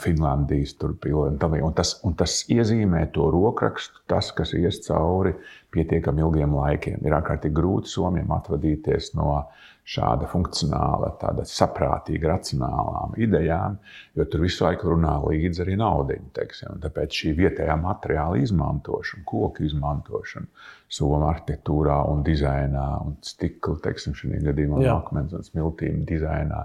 Finlandijas 0.00 0.74
pilsētu. 0.80 1.60
Un, 1.60 1.74
tas, 1.76 1.96
un 2.06 2.16
tas 2.16 2.38
iezīmē 2.52 3.04
to 3.12 3.28
rokrakstu, 3.34 4.02
tas, 4.08 4.32
kas 4.36 4.54
ies 4.56 4.80
cauri 4.86 5.34
pietiekami 5.74 6.24
ilgiem 6.24 6.56
laikiem. 6.56 7.02
Ir 7.04 7.16
ārkārtīgi 7.18 7.56
grūti 7.56 7.92
Somijam 7.92 8.32
atvadīties 8.38 9.12
no 9.18 9.42
šāda 9.86 10.26
funkcionāla, 10.26 11.12
tāda 11.20 11.44
saprātīga, 11.46 12.32
racionālām 12.32 13.12
idejām, 13.22 13.76
jo 14.18 14.24
tur 14.32 14.42
visu 14.42 14.64
laiku 14.64 14.90
runā 14.90 15.12
līdzi 15.22 15.62
arī 15.62 15.76
naudiņa. 15.78 16.46
Tāpēc 16.82 17.20
šī 17.20 17.34
vietējā 17.38 17.76
materiāla 17.78 18.40
izmantošana, 18.42 19.22
koku 19.28 19.68
izmantošana, 19.68 20.48
somu 20.90 21.20
arhitektūrā 21.28 22.00
un 22.10 22.24
dizainā, 22.26 22.86
un 23.04 23.14
stikla, 23.22 23.76
teiksim, 23.84 24.16
šajā 24.18 24.42
gadījumā, 24.48 24.80
akmens 24.96 25.36
un 25.36 25.46
smiltīm 25.46 26.02
dizainā 26.08 26.64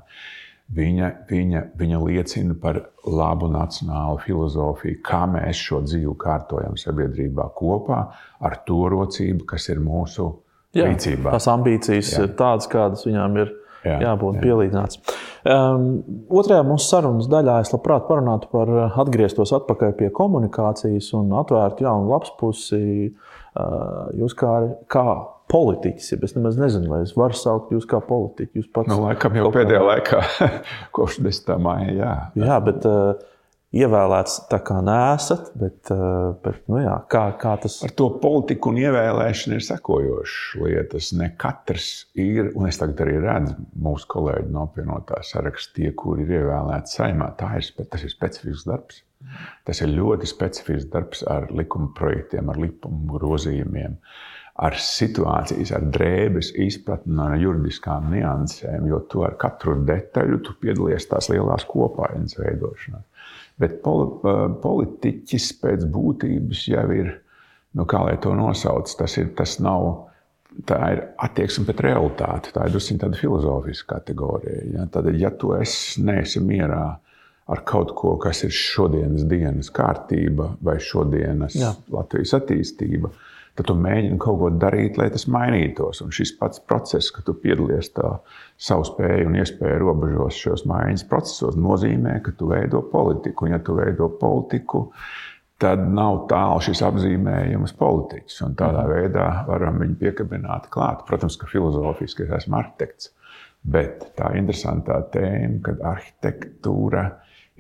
Viņa, 0.72 1.08
viņa, 1.28 1.62
viņa 1.76 1.98
liecina 2.00 2.56
par 2.56 2.78
labu 3.04 3.50
nacionālu 3.52 4.22
filozofiju, 4.24 5.02
kā 5.04 5.26
mēs 5.28 5.60
šo 5.60 5.82
dzīvi 5.84 6.14
kārtojam 6.22 6.78
sabiedrībā 6.80 7.50
kopā 7.58 8.06
ar 8.40 8.56
to 8.68 8.86
rocību, 8.94 9.44
kas 9.50 9.68
ir 9.74 9.82
mūsu 9.84 10.30
jā, 10.78 10.86
rīcībā. 10.88 11.34
Tās 11.34 11.50
ambīcijas 11.52 12.14
jā. 12.16 12.24
ir 12.24 12.38
tādas, 12.40 12.70
kādas 12.72 13.04
viņām 13.04 13.36
ir 13.44 13.52
jā, 13.84 13.98
jābūt 14.06 14.40
jā. 14.40 14.46
pielīdzināts. 14.46 15.02
Um, 15.42 15.90
otrajā 16.40 16.64
mūsu 16.70 16.88
sarunas 16.88 17.28
daļā 17.28 17.58
es 17.66 17.74
labprāt 17.76 18.08
parunātu 18.08 18.48
par 18.54 18.72
atgrieztos 19.04 19.52
atpakaļ 19.60 19.98
pie 20.00 20.12
komunikācijas 20.16 21.12
un 21.20 21.36
atvērtu 21.42 21.90
jaunu 21.90 22.14
lapspusi. 22.16 22.84
Uh, 23.12 23.31
jūs 24.18 24.36
kā, 24.40 24.52
kā 24.92 25.06
politiķis. 25.52 26.14
Es 26.24 26.36
nemaz 26.38 26.60
nezinu, 26.60 26.92
vai 26.92 27.02
es 27.06 27.16
varu 27.18 27.36
saukt 27.38 27.74
jūs 27.76 27.88
par 27.90 28.06
politiķu. 28.08 28.62
Jūs 28.62 28.70
pats 28.74 28.92
nu, 28.92 29.02
laikam 29.04 29.36
jau 29.36 29.52
pēdējā 29.54 29.82
kā... 29.82 29.90
laikā, 29.90 30.50
kopš 30.96 31.20
10. 31.26 31.52
maija. 31.64 31.92
Jā, 31.98 32.14
jā 32.40 32.60
bet 32.64 32.88
uh, 32.88 33.20
ievēlēts 33.76 34.38
tā 34.52 34.60
kā 34.66 34.80
nesat. 34.86 35.52
Bet, 35.60 35.92
uh, 35.94 36.34
bet, 36.44 36.62
nu, 36.72 36.82
jā, 36.84 36.96
kā, 37.12 37.24
kā 37.42 37.56
tas... 37.64 37.80
Ar 37.88 37.94
to 37.98 38.10
politiku 38.24 38.72
un 38.74 38.82
ievēlēšanu 38.82 39.58
ir 39.58 39.68
sekojošas 39.68 40.64
lietas. 40.64 41.12
Ne 41.18 41.32
katrs 41.42 41.92
ir, 42.20 42.52
un 42.56 42.68
es 42.70 42.82
tagad 42.82 43.06
arī 43.06 43.20
redzu 43.24 43.56
mūsu 43.80 44.10
kolēģi 44.12 44.52
no 44.56 44.66
apvienotā 44.68 45.22
saraksta, 45.28 45.78
tie, 45.80 45.94
kuri 45.98 46.28
ir 46.28 46.42
ievēlēti 46.42 46.98
saimā. 46.98 47.32
Ir, 47.62 47.88
tas 47.94 48.04
ir 48.04 48.14
specifisks 48.14 48.68
darbs. 48.68 49.06
Tas 49.68 49.80
ir 49.84 49.94
ļoti 49.94 50.28
specifisks 50.30 50.90
darbs 50.92 51.22
ar 51.30 51.48
likuma 51.54 51.92
projektiem, 51.98 52.50
ar 52.52 52.60
likuma 52.60 53.06
grozījumiem. 53.16 53.98
Ar 54.62 54.76
situācijas, 54.76 55.72
ar 55.74 55.86
drēbes 55.96 56.52
izpratni, 56.60 57.16
ar 57.24 57.38
juridiskām 57.40 58.10
niansēm, 58.12 58.90
jo 58.92 59.00
tu 59.10 59.24
ar 59.26 59.38
katru 59.40 59.78
detaļu 59.88 60.42
tu 60.46 60.58
piedalies 60.62 61.08
tās 61.10 61.32
lielās 61.32 61.64
kopainas 61.70 62.36
veidošanā. 62.38 63.00
Bet 63.62 63.82
poli, 63.86 64.08
politiķis 64.64 65.52
pēc 65.62 65.86
būtības 65.94 66.64
jau 66.72 66.86
ir, 66.96 67.12
nu, 67.78 67.86
kā 67.90 68.02
lai 68.08 68.16
to 68.22 68.34
nosauc, 68.38 68.90
tas, 68.98 69.18
ir, 69.22 69.34
tas 69.38 69.60
nav. 69.64 70.08
Tā 70.68 70.78
ir 70.92 71.00
attieksme 71.24 71.64
pret 71.64 71.80
realitāti. 71.86 72.52
Tā 72.52 72.66
ir 72.68 72.74
drusku 72.74 72.98
tāda 73.00 73.16
filozofiska 73.16 73.96
kategorija. 73.96 74.66
Ja? 74.74 74.88
Tad, 74.92 75.08
ja 75.16 75.32
tu 75.32 75.54
esi, 75.56 76.02
neesi 76.04 76.42
mierā 76.44 76.84
ar 77.52 77.64
kaut 77.68 77.94
ko, 77.98 78.18
kas 78.22 78.44
ir 78.48 78.54
šodienas 78.56 79.24
dienas 79.30 79.72
kārtība 79.74 80.52
vai 80.64 80.78
šodienas 80.84 81.56
Jā. 81.58 81.72
Latvijas 81.92 82.36
attīstība, 82.38 83.12
tad 83.12 83.31
tad 83.58 83.68
tu 83.68 83.76
mēģini 83.78 84.20
kaut 84.22 84.40
ko 84.40 84.50
darīt, 84.62 84.98
lai 85.00 85.10
tas 85.14 85.28
mainītos. 85.32 86.02
Un 86.06 86.14
šis 86.16 86.34
pats 86.40 86.62
process, 86.68 87.12
ka 87.14 87.24
tu 87.26 87.36
piedalies 87.38 87.92
tā 87.96 88.14
savu 88.62 88.86
spēju 88.88 89.28
un 89.30 89.40
iespēju 89.42 89.82
robežos 89.84 90.40
šajos 90.40 90.66
maiņas 90.72 91.08
procesos, 91.12 91.60
nozīmē, 91.60 92.20
ka 92.26 92.34
tu 92.38 92.50
veido 92.52 92.84
politiku. 92.94 93.48
Un, 93.48 93.56
ja 93.56 93.62
tu 93.64 93.76
veido 93.80 94.08
politiku, 94.22 94.86
tad 95.62 95.84
nav 95.94 96.26
tālu 96.32 96.62
šis 96.66 96.84
apzīmējums 96.88 97.76
politiķis. 97.80 98.40
Un 98.48 98.56
tādā 98.60 98.86
mhm. 98.86 98.94
veidā 98.96 99.28
varam 99.50 99.82
viņu 99.84 100.00
piekabināt 100.02 100.70
klāt. 100.74 101.04
Protams, 101.10 101.38
ka 101.40 101.50
filozofiski 101.52 102.26
es 102.28 102.38
esmu 102.42 102.62
arhitekts. 102.62 103.12
Bet 103.62 104.08
tā 104.18 104.32
interesantā 104.40 105.04
tēma, 105.14 105.60
kad 105.68 105.84
arhitektūra 105.86 107.04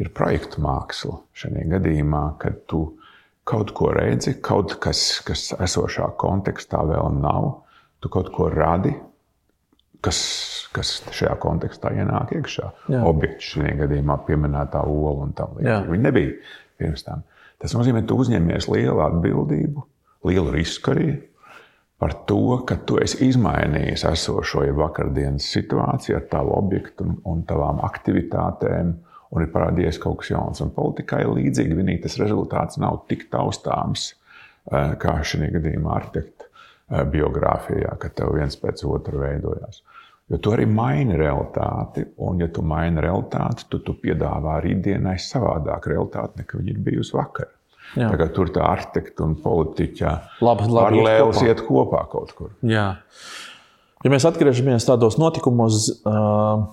ir 0.02 0.10
projektu 0.18 0.64
māksla 0.64 1.20
šajā 1.38 1.68
gadījumā, 1.76 2.24
kad 2.42 2.64
tu 2.72 2.88
kaut 3.48 3.74
ko 3.78 3.92
redzi, 3.96 4.36
kaut 4.44 4.78
kas, 4.84 5.22
kas 5.26 5.52
esošā 5.58 6.12
kontekstā 6.22 6.84
vēl 6.88 7.18
nav, 7.22 7.50
tu 8.02 8.12
kaut 8.14 8.30
ko 8.34 8.50
radi, 8.54 8.94
kas, 10.02 10.20
kas 10.76 10.94
šajā 11.14 11.36
kontekstā 11.42 11.94
ienāk 11.98 12.36
iekšā. 12.38 12.70
Jā. 12.94 13.02
Objekts 13.10 13.54
šajā 13.56 13.76
gadījumā 13.84 14.22
pieminētā 14.28 14.84
ola 14.88 15.28
un 15.28 15.36
tā 15.38 15.50
līdzīgi. 15.56 15.92
Viņi 15.94 16.08
nebija 16.08 16.38
pirms 16.82 17.06
tam. 17.08 17.26
Tas 17.62 17.76
nozīmē, 17.78 18.02
ka 18.02 18.10
tu 18.10 18.18
uzņemies 18.24 18.70
lielu 18.72 19.04
atbildību, 19.06 19.84
lielu 20.30 20.54
risku 20.54 20.96
arī 20.96 21.12
par 22.02 22.16
to, 22.26 22.64
ka 22.66 22.80
tu 22.90 22.98
esi 22.98 23.28
izmainījis 23.28 24.08
esošo 24.10 24.64
ja 24.66 24.74
vakardienas 24.74 25.46
situāciju 25.54 26.18
ar 26.18 26.24
tavu 26.32 26.56
objektu 26.58 27.06
un, 27.06 27.20
un 27.30 27.44
tavām 27.46 27.84
aktivitātēm 27.86 28.96
un 29.32 29.46
ir 29.46 29.52
parādījies 29.54 30.00
kaut 30.02 30.22
kas 30.22 30.34
jauns. 30.34 30.62
Un 30.64 30.74
politikā 30.76 31.22
ir 31.24 31.32
līdzīgi, 31.36 31.78
vienīgi 31.78 32.04
tas 32.06 32.18
rezultāts 32.22 32.80
nav 32.82 33.04
tik 33.12 33.28
taustāms 33.32 34.12
eh, 34.12 34.96
kā 35.02 35.20
šī 35.24 35.52
gadījumā 35.56 35.96
arhitekta 36.00 36.48
eh, 36.48 37.06
biogrāfijā, 37.14 37.96
ka 38.02 38.12
tev 38.16 38.36
viens 38.38 38.60
pēc 38.60 38.86
otra 38.90 39.24
veidojās. 39.26 39.84
Jo 40.32 40.38
tu 40.40 40.54
arī 40.56 40.64
maini 40.70 41.18
realitāti, 41.20 42.06
un, 42.24 42.40
ja 42.40 42.48
tu 42.54 42.64
maini 42.64 43.02
realitāti, 43.04 43.66
tad 43.66 43.72
tu, 43.74 43.82
tu 43.84 43.98
piedāvā 44.00 44.62
rītdienai 44.64 45.18
savādāku 45.20 45.92
realitāti 45.92 46.44
nekā 46.44 46.60
viņa 46.60 46.72
ir 46.72 46.86
bijusi 46.86 47.18
vakar. 47.18 47.50
Tā 47.92 48.28
tur 48.32 48.48
tā 48.56 48.64
arhitekta 48.64 49.26
un 49.26 49.34
politiķa 49.44 50.12
paralēlis 50.40 51.42
iet 51.44 51.64
kopā 51.68 52.06
kaut 52.12 52.32
kur. 52.38 52.54
Jā. 52.64 52.94
Ja 54.02 54.10
mēs 54.10 54.26
atgriežamies 54.26 54.88
tādos 54.88 55.20
notikumos, 55.22 55.88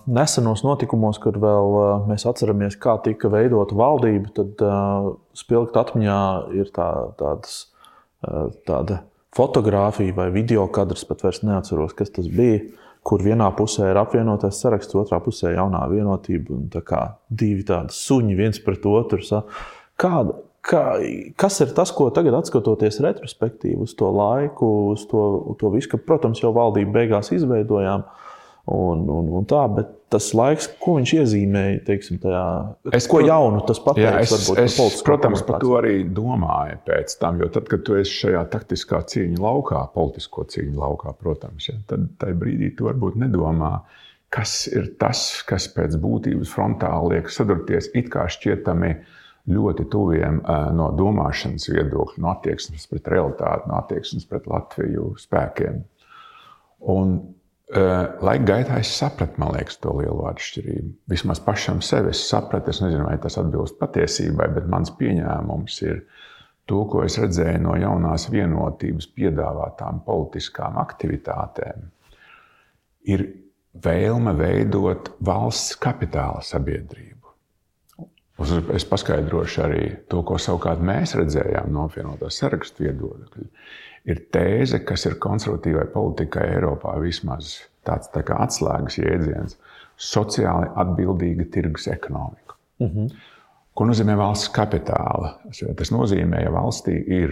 nesenos 0.08 0.62
notikumos, 0.64 1.18
kur 1.20 1.36
vēl 1.42 1.76
mēs 2.08 2.24
atceramies, 2.28 2.78
kā 2.80 2.96
tika 3.04 3.28
veidota 3.32 3.76
valdība, 3.76 4.32
tad 4.38 4.64
spilgt 5.36 5.76
atmiņā 5.76 6.20
ir 6.56 6.72
tā, 6.72 6.88
tādas, 7.20 7.60
tāda 8.68 9.02
fotografija 9.36 10.16
vai 10.16 10.30
video 10.32 10.64
kadrs, 10.72 11.04
pat 11.08 11.26
vairs 11.26 11.44
neatceros, 11.44 11.92
kas 11.98 12.14
tas 12.16 12.30
bija. 12.32 12.64
Kur 13.08 13.22
vienā 13.24 13.46
pusē 13.56 13.92
ir 13.92 13.96
apvienotais 14.00 14.58
saraksts, 14.60 14.96
otrā 14.98 15.20
pusē 15.24 15.52
ir 15.52 15.60
jaunā 15.60 15.84
vienotība. 15.88 16.58
Tā 16.72 16.82
kā 16.84 17.02
divi 17.30 17.62
tādi 17.64 17.94
suņi 17.94 18.34
viens 18.36 18.58
pret 18.60 18.84
otru. 18.90 19.22
Kāda, 19.98 20.34
Kā, 20.68 20.82
kas 21.40 21.60
ir 21.64 21.72
tas, 21.76 21.92
ko 21.96 22.10
tagad, 22.12 22.36
skatoties 22.44 23.00
retrospektīvi 23.00 23.80
uz 23.86 23.94
to 23.96 24.10
laiku, 24.12 24.66
uz 24.92 25.06
to, 25.08 25.22
to 25.60 25.72
visu, 25.72 25.94
ka, 25.94 26.00
protams, 26.10 26.42
jau 26.44 26.52
valdību 26.56 26.92
beigās 26.92 27.32
izveidojām, 27.32 28.04
un, 28.68 29.06
un, 29.08 29.30
un 29.38 29.46
tā, 29.48 29.62
bet 29.72 29.94
tas 30.12 30.26
laiks, 30.36 30.68
ko 30.80 30.96
viņš 30.98 31.12
iezīmēja, 31.18 31.80
teiksim, 31.86 32.18
tajā, 32.20 32.42
es, 32.96 33.08
ko 33.10 33.20
jaunu 33.24 33.60
tas 33.68 33.80
pateiks, 33.84 34.32
jā, 34.32 34.40
es, 34.64 34.76
es, 34.76 35.02
protams, 35.04 35.44
par 35.48 35.60
to 35.64 35.74
arī 35.78 36.02
domāju 36.04 36.78
pēc 36.88 37.16
tam, 37.20 37.40
jo 37.42 37.48
tad, 37.52 37.68
kad 37.70 37.84
tu 37.84 37.96
esi 38.00 38.24
šajā 38.24 38.44
taktiskā 38.52 39.02
cīņa 39.12 39.40
laukā, 39.44 39.82
politisko 39.94 40.46
cīņu 40.52 40.76
laukā, 40.80 41.14
protams, 41.20 41.68
ja, 41.70 41.76
tad 41.88 42.08
tajā 42.20 42.36
brīdī 42.40 42.72
tu 42.76 42.88
varbūt 42.88 43.16
nedomā, 43.20 43.78
kas 44.32 44.66
ir 44.68 44.92
tas, 45.00 45.42
kas 45.48 45.68
pēc 45.72 45.96
būtības 46.00 46.52
frontāli 46.52 47.16
liek 47.16 47.32
sadurties 47.32 47.92
it 47.96 48.12
kā 48.12 48.26
šķietami 48.32 48.92
ļoti 49.48 49.86
tuviem 49.92 50.42
no 50.76 50.90
domāšanas 50.96 51.68
viedokļa, 51.70 52.22
no 52.24 52.32
attieksmes 52.34 52.86
pret 52.90 53.08
realitāti, 53.12 53.68
no 53.70 53.78
attieksmes 53.80 54.28
pret 54.28 54.48
Latviju 54.50 55.14
spēkiem. 55.20 55.82
Un, 56.92 57.14
laika 58.24 58.44
gaitā 58.48 58.78
es 58.80 58.92
sapratu, 58.96 59.40
man 59.40 59.54
liekas, 59.56 59.80
to 59.82 59.92
lielo 59.98 60.28
atšķirību. 60.30 60.92
Vismaz 61.12 61.40
pašam 61.44 61.82
sev 61.84 62.08
es 62.12 62.22
sapratu, 62.28 62.72
es 62.72 62.80
nezinu, 62.84 63.06
vai 63.08 63.18
tas 63.20 63.38
atbilst 63.40 63.78
patiesībai, 63.80 64.50
bet 64.56 64.68
mans 64.70 64.92
pieņēmums 65.00 65.82
ir 65.88 66.02
to, 66.68 66.84
ko 66.88 67.02
es 67.04 67.18
redzēju 67.20 67.64
no 67.64 67.76
jaunās 67.80 68.28
vienotības 68.32 69.08
piedāvātām 69.16 70.02
politiskām 70.06 70.76
aktivitātēm, 70.80 71.88
ir 73.08 73.28
vēlme 73.84 74.34
veidot 74.36 75.12
valsts 75.24 75.76
kapitāla 75.80 76.42
sabiedrību. 76.44 77.17
Es 78.38 78.84
paskaidrošu 78.86 79.62
arī 79.64 79.84
to, 80.10 80.22
ko 80.22 80.36
savukārt 80.38 80.82
mēs 80.84 81.16
redzējām 81.18 81.72
no 81.74 81.88
apvienotā 81.88 82.30
sarakstu 82.30 82.86
viedokļa. 82.86 83.46
Ir 84.08 84.20
tēze, 84.32 84.78
kas 84.86 85.08
ir 85.08 85.18
konservatīvai 85.20 85.88
politikai 85.90 86.44
Eiropā 86.54 86.94
vismaz 87.02 87.56
tāds 87.86 88.12
tā 88.14 88.22
kā 88.22 88.38
atslēgas 88.44 89.00
jēdziens- 89.00 89.58
sociāli 90.12 90.70
atbildīga 90.78 91.48
tirgus 91.50 91.88
ekonomika. 91.88 92.54
Uh 92.78 92.86
mhm. 92.86 93.06
-huh. 93.06 93.34
Ko 93.74 93.84
nozīmē 93.86 94.16
valsts 94.18 94.50
kapitāla? 94.50 95.34
Tas 95.76 95.90
nozīmē, 95.94 96.42
ja 96.42 96.50
valstī 96.50 96.96
ir 97.06 97.30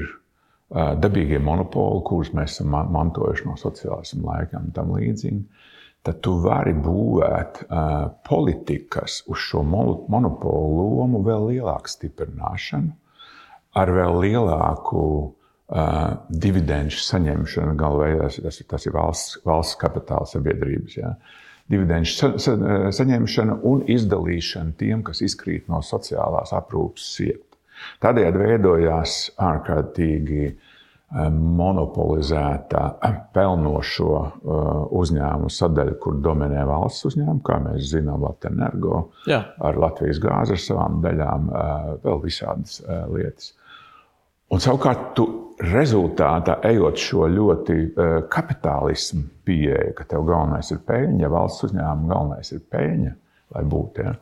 dabīgie 0.75 1.39
monopoli, 1.43 2.03
kurus 2.07 2.33
mēs 2.35 2.45
esam 2.45 2.75
mantojuši 2.93 3.47
no 3.47 3.57
sociālisma 3.57 4.23
laikiem 4.33 4.69
un 4.69 4.73
tam 4.73 4.93
līdzīgi 4.95 5.43
tad 6.07 6.21
tu 6.23 6.37
vari 6.43 6.75
būvēt 6.79 7.65
uh, 7.67 8.11
politikas 8.29 9.23
uz 9.31 9.41
šo 9.49 9.63
monopolu 9.67 10.85
lomu 11.01 11.23
vēl 11.27 11.49
lielāku 11.51 11.91
stiprināšanu, 11.91 12.93
ar 13.77 13.93
vēl 13.97 14.21
lielāku 14.23 15.01
uh, 15.25 16.05
dividendžu 16.31 17.03
saņemšanu. 17.09 17.75
Galvā 17.81 18.13
tas, 18.45 18.61
tas 18.71 18.87
ir 18.87 18.95
valsts, 18.95 19.41
valsts 19.47 19.81
kapitāla 19.81 20.29
sabiedrības. 20.31 21.01
Ja? 21.01 21.17
Dividendžu 21.73 22.15
sa, 22.15 22.31
sa, 22.39 22.55
saņemšana 22.95 23.59
un 23.67 23.83
izdalīšana 23.91 24.79
tiem, 24.79 25.03
kas 25.07 25.25
izkrīt 25.27 25.67
no 25.73 25.83
sociālās 25.83 26.55
aprūpes 26.55 27.11
sievietēm. 27.17 27.43
Tādējādi 28.01 28.41
veidojās 28.41 29.19
ārkārtīgi 29.43 30.45
uh, 30.53 30.73
monopolizēta 31.15 32.81
pelnošo 33.35 34.09
uh, 34.11 34.31
uzņēmumu 34.91 35.51
sadaļa, 35.55 35.95
kur 36.03 36.19
dominē 36.19 36.65
valsts 36.67 37.07
uzņēmumi, 37.13 37.43
kā 37.47 37.61
mēs 37.63 37.93
zinām, 37.93 38.25
Latvijas 38.27 38.51
energo, 38.51 39.03
Jā. 39.31 39.45
ar 39.63 39.79
Latvijas 39.79 40.19
gāzi, 40.23 40.57
ar 40.57 40.63
savām 40.65 40.99
daļām, 41.05 41.47
uh, 41.53 41.93
vēl 42.03 42.23
visādas 42.25 42.81
uh, 42.83 43.05
lietas. 43.15 43.53
Un 44.51 44.63
savukārt, 44.63 45.13
tu 45.19 45.29
rezultātā 45.63 46.59
ejot 46.69 47.01
šo 47.01 47.25
ļoti 47.33 47.77
kapitālismu 48.31 49.25
pieeju, 49.49 49.95
ka 49.97 50.05
tev 50.07 50.27
galvenais 50.29 50.69
ir 50.71 50.83
peļņa, 50.87 51.31
valsts 51.33 51.67
uzņēmuma 51.67 52.11
galvenais 52.13 52.53
ir 52.55 52.61
peļņa, 52.71 53.15
lai 53.57 53.63
būtu. 53.73 54.05
Ja, 54.05 54.13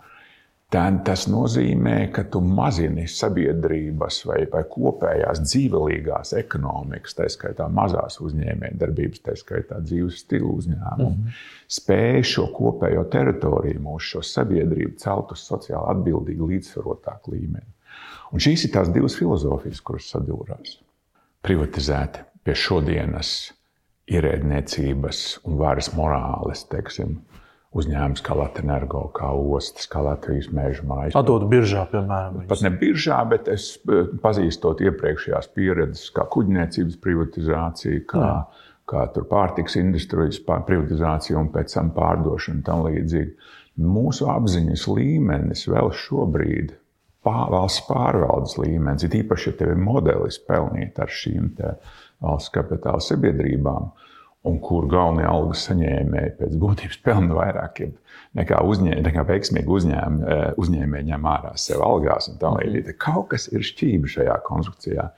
tad 0.75 0.97
tas 1.07 1.27
nozīmē, 1.31 2.09
ka 2.15 2.25
tu 2.31 2.41
mazini 2.43 3.05
sabiedrības 3.11 4.21
vai, 4.27 4.41
vai 4.51 4.63
kopējās 4.71 5.43
dzīvelīgās 5.45 6.35
ekonomikas, 6.41 7.15
tā 7.19 7.29
skaitā 7.31 7.69
mazās 7.71 8.19
uzņēmējdarbības, 8.25 9.23
tā 9.23 9.37
skaitā 9.39 9.79
dzīves 9.85 10.25
stilu 10.25 10.51
uzņēmumu, 10.59 11.11
mm 11.11 11.21
-hmm. 11.21 11.39
spēju 11.79 12.25
šo 12.33 12.47
kopējo 12.57 13.05
teritoriju, 13.13 13.85
mūsu 13.87 14.17
šo 14.17 14.25
sabiedrību 14.33 14.99
celt 15.05 15.37
uz 15.37 15.47
sociāli 15.47 15.91
atbildīgu, 15.95 16.51
līdzsvarotāku 16.51 17.37
līmeni. 17.37 17.71
Un 18.35 18.43
šīs 18.43 18.67
ir 18.67 18.75
tās 18.75 18.91
divas 18.91 19.15
filozofijas, 19.15 19.81
kuras 19.81 20.11
sadūrās. 20.11 20.79
Privatizēti 21.45 22.25
pie 22.45 22.55
šodienas 22.59 23.31
ierēdniecības 24.11 25.21
un 25.47 25.61
varas 25.61 25.93
morāles, 25.95 26.67
teiksim, 26.69 27.21
uzņēmums 27.75 28.23
kā 28.25 28.37
Latvijas 28.39 28.65
energo, 28.65 29.03
kā 29.15 29.31
ostas, 29.35 29.89
kā 29.91 30.03
Latvijas 30.05 30.51
meža 30.55 30.85
mājas. 30.87 31.17
Atdot 31.19 31.47
biržā, 31.51 31.87
piemēram. 31.91 32.45
Pat 32.51 32.63
ne 32.65 32.71
biržā, 32.81 33.19
bet 33.31 33.51
es 33.53 33.73
eh, 33.89 34.07
pazīstot 34.23 34.83
iepriekšējās 34.85 35.51
pieredzes, 35.57 36.13
kā 36.15 36.27
kuģniecības 36.35 37.01
privatizācija, 37.03 38.05
kā, 38.11 38.23
Jā. 38.29 38.71
kā 38.91 39.09
pārtiks 39.31 39.79
industrijas 39.81 40.41
privatizācija 40.45 41.41
un 41.41 41.51
pēc 41.55 41.77
tam 41.79 41.93
pārdošana 41.97 42.61
un 42.61 42.65
tam 42.67 42.87
līdzīgi. 42.87 43.37
Mūsu 43.85 44.31
apziņas 44.31 44.87
līmenis 44.87 45.67
vēl 45.67 45.91
šobrīd, 45.99 46.77
pār, 47.27 47.49
valsts 47.51 47.83
pārvaldes 47.89 48.55
līmenis, 48.61 49.07
ir 49.09 49.19
īpaši, 49.25 49.51
ja 49.51 49.59
tev 49.59 49.75
ir 49.75 49.83
modelis 49.83 50.39
pelnīt 50.47 51.01
ar 51.03 51.11
šīm 51.11 51.51
valsts 52.23 52.55
kapitāla 52.55 53.03
sabiedrībām 53.03 53.91
un 54.45 54.59
kur 54.61 54.87
galvenie 54.91 55.27
algas 55.29 55.65
saņēmēji 55.69 56.35
pēc 56.41 56.57
būtības 56.61 56.99
pelna 57.05 57.37
vairāk 57.39 57.81
nekā, 58.37 58.61
uzņē, 58.69 58.99
nekā 59.07 59.25
veiksmīgi 59.29 59.71
uzņēm, 59.79 60.19
eh, 60.23 60.43
uzņēmēji 60.61 61.09
ņem 61.11 61.29
ārā 61.31 61.55
sev 61.61 61.85
algās. 61.85 62.29
Mhm. 62.29 62.91
Kaut 62.99 63.29
kas 63.33 63.49
ir 63.53 63.61
šķīvi 63.61 64.11
šajā 64.17 64.41
konstrukcijā. 64.45 65.11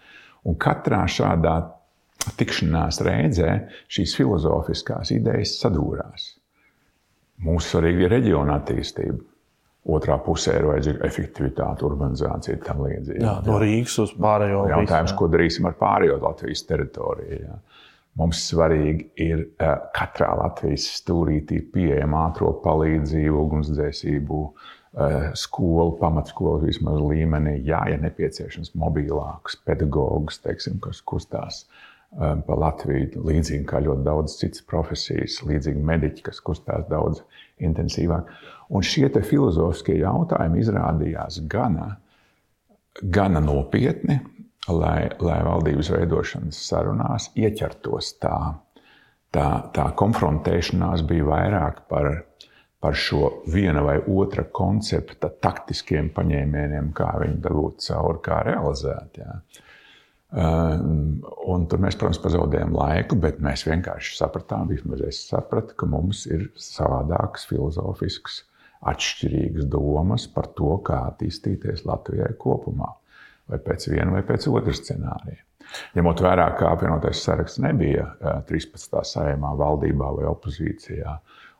Un 0.47 0.55
katrā 0.55 1.03
šādā 1.11 1.57
tikšanās 2.39 3.01
reizē 3.07 3.53
šīs 3.93 4.15
filozofiskās 4.19 5.11
idejas 5.15 5.57
sadūrās. 5.63 6.35
Mūsu 7.47 7.77
svarīga 7.77 8.07
ir 8.07 8.15
reģiona 8.17 8.61
attīstība. 8.61 9.19
Otrā 9.87 10.17
pusē 10.19 10.57
ir 10.59 10.65
vajadzīga 10.67 11.05
efektivitāte, 11.07 11.85
urbanizācija 11.87 12.59
tā 12.65 12.75
līdzīgi. 12.75 13.21
Jā, 13.23 13.37
no 13.47 13.59
Rīgas 13.63 13.95
uz 14.03 14.15
pārējo. 14.19 14.65
Jautājums, 14.73 15.13
visu, 15.13 15.19
ko 15.21 15.29
darīsim 15.31 15.69
ar 15.69 15.77
pārējo 15.79 16.17
Latvijas 16.25 16.65
teritoriju. 16.67 17.39
Jā. 17.45 17.59
Mums 18.17 18.41
svarīgi 18.49 19.11
ir 19.21 19.43
uh, 19.45 19.75
katrā 19.97 20.31
Latvijas 20.39 20.87
stūrītī 21.03 21.61
pieejama 21.73 22.31
ātrā 22.31 22.49
palīdzība, 22.63 23.35
ugunsdzēsību, 23.43 24.39
uh, 24.47 25.27
skolu, 25.37 25.99
pamatskolu 26.01 26.63
vismaz 26.65 27.03
līmenī. 27.03 27.59
Jā, 27.69 27.83
ja 27.93 27.99
nepieciešams, 28.01 28.73
mobilākus 28.81 29.59
pedagogus, 29.69 30.41
teiksim, 30.45 30.79
kas 30.81 31.03
kustās 31.05 31.67
uh, 31.67 32.39
pa 32.47 32.57
Latviju, 32.63 33.21
līdzīgi 33.29 33.67
kā 33.69 33.83
ļoti 33.85 34.07
daudz 34.07 34.39
citas 34.41 34.65
profesijas, 34.65 35.43
līdzīgi 35.45 35.85
mediķi, 35.85 36.25
kas 36.31 36.41
kustās 36.41 36.89
daudz 36.89 37.21
intensīvāk. 37.61 38.33
Un 38.73 38.87
šie 38.87 39.11
filozofiskie 39.13 39.99
jautājumi 40.01 40.65
izrādījās 40.65 41.43
gana, 41.53 41.99
gana 43.03 43.45
nopietni 43.45 44.23
lai, 44.69 45.09
lai 45.23 45.41
valdības 45.47 45.91
veidošanas 45.95 46.63
sarunās 46.69 47.31
ieķertos 47.39 48.15
tā, 48.23 48.39
tā, 49.35 49.49
tā 49.77 49.91
konfrontēšanās 49.99 51.05
bija 51.07 51.29
vairāk 51.31 51.85
par 51.91 52.11
par 52.87 52.95
šo 52.95 53.43
viena 53.51 53.83
vai 53.83 53.97
otra 53.99 54.45
koncepta 54.53 55.31
taktiskiem 55.43 56.13
paņēmieniem, 56.15 56.93
kā 56.95 57.09
viņi 57.19 57.41
dabūt 57.43 57.81
cauri, 57.87 58.21
kā 58.23 58.43
realizēt. 58.47 59.17
Jā. 59.19 59.33
Um, 60.37 61.23
un 61.51 61.65
tur 61.71 61.81
mēs, 61.83 61.97
protams, 61.99 62.21
pazaudējām 62.23 62.75
laiku, 62.77 63.17
bet 63.23 63.41
mēs 63.43 63.65
vienkārši 63.67 64.19
sapratām, 64.19 64.69
vismaz 64.71 65.03
es 65.07 65.23
sapratu, 65.27 65.75
ka 65.79 65.89
mums 65.91 66.27
ir 66.29 66.49
savādākas 66.61 67.47
filozofiskas, 67.51 68.43
atšķirīgas 68.87 69.67
domas 69.73 70.27
par 70.31 70.51
to, 70.59 70.75
kā 70.87 71.07
attīstīties 71.13 71.87
Latvijai 71.89 72.35
kopumā, 72.39 72.93
vai 73.51 73.59
pēc 73.63 73.91
viena 73.93 74.13
vai 74.17 74.23
pēc 74.27 74.49
otra 74.53 74.75
scenārija. 74.77 75.43
Ņemot 75.97 76.23
vērā, 76.23 76.47
ka 76.59 76.71
apvienotais 76.73 77.25
saraksts 77.27 77.61
nebija 77.63 78.07
13. 78.49 79.01
sajamā, 79.11 79.53
valdībā 79.59 80.13
vai 80.19 80.29
opozīcijā, 80.31 81.17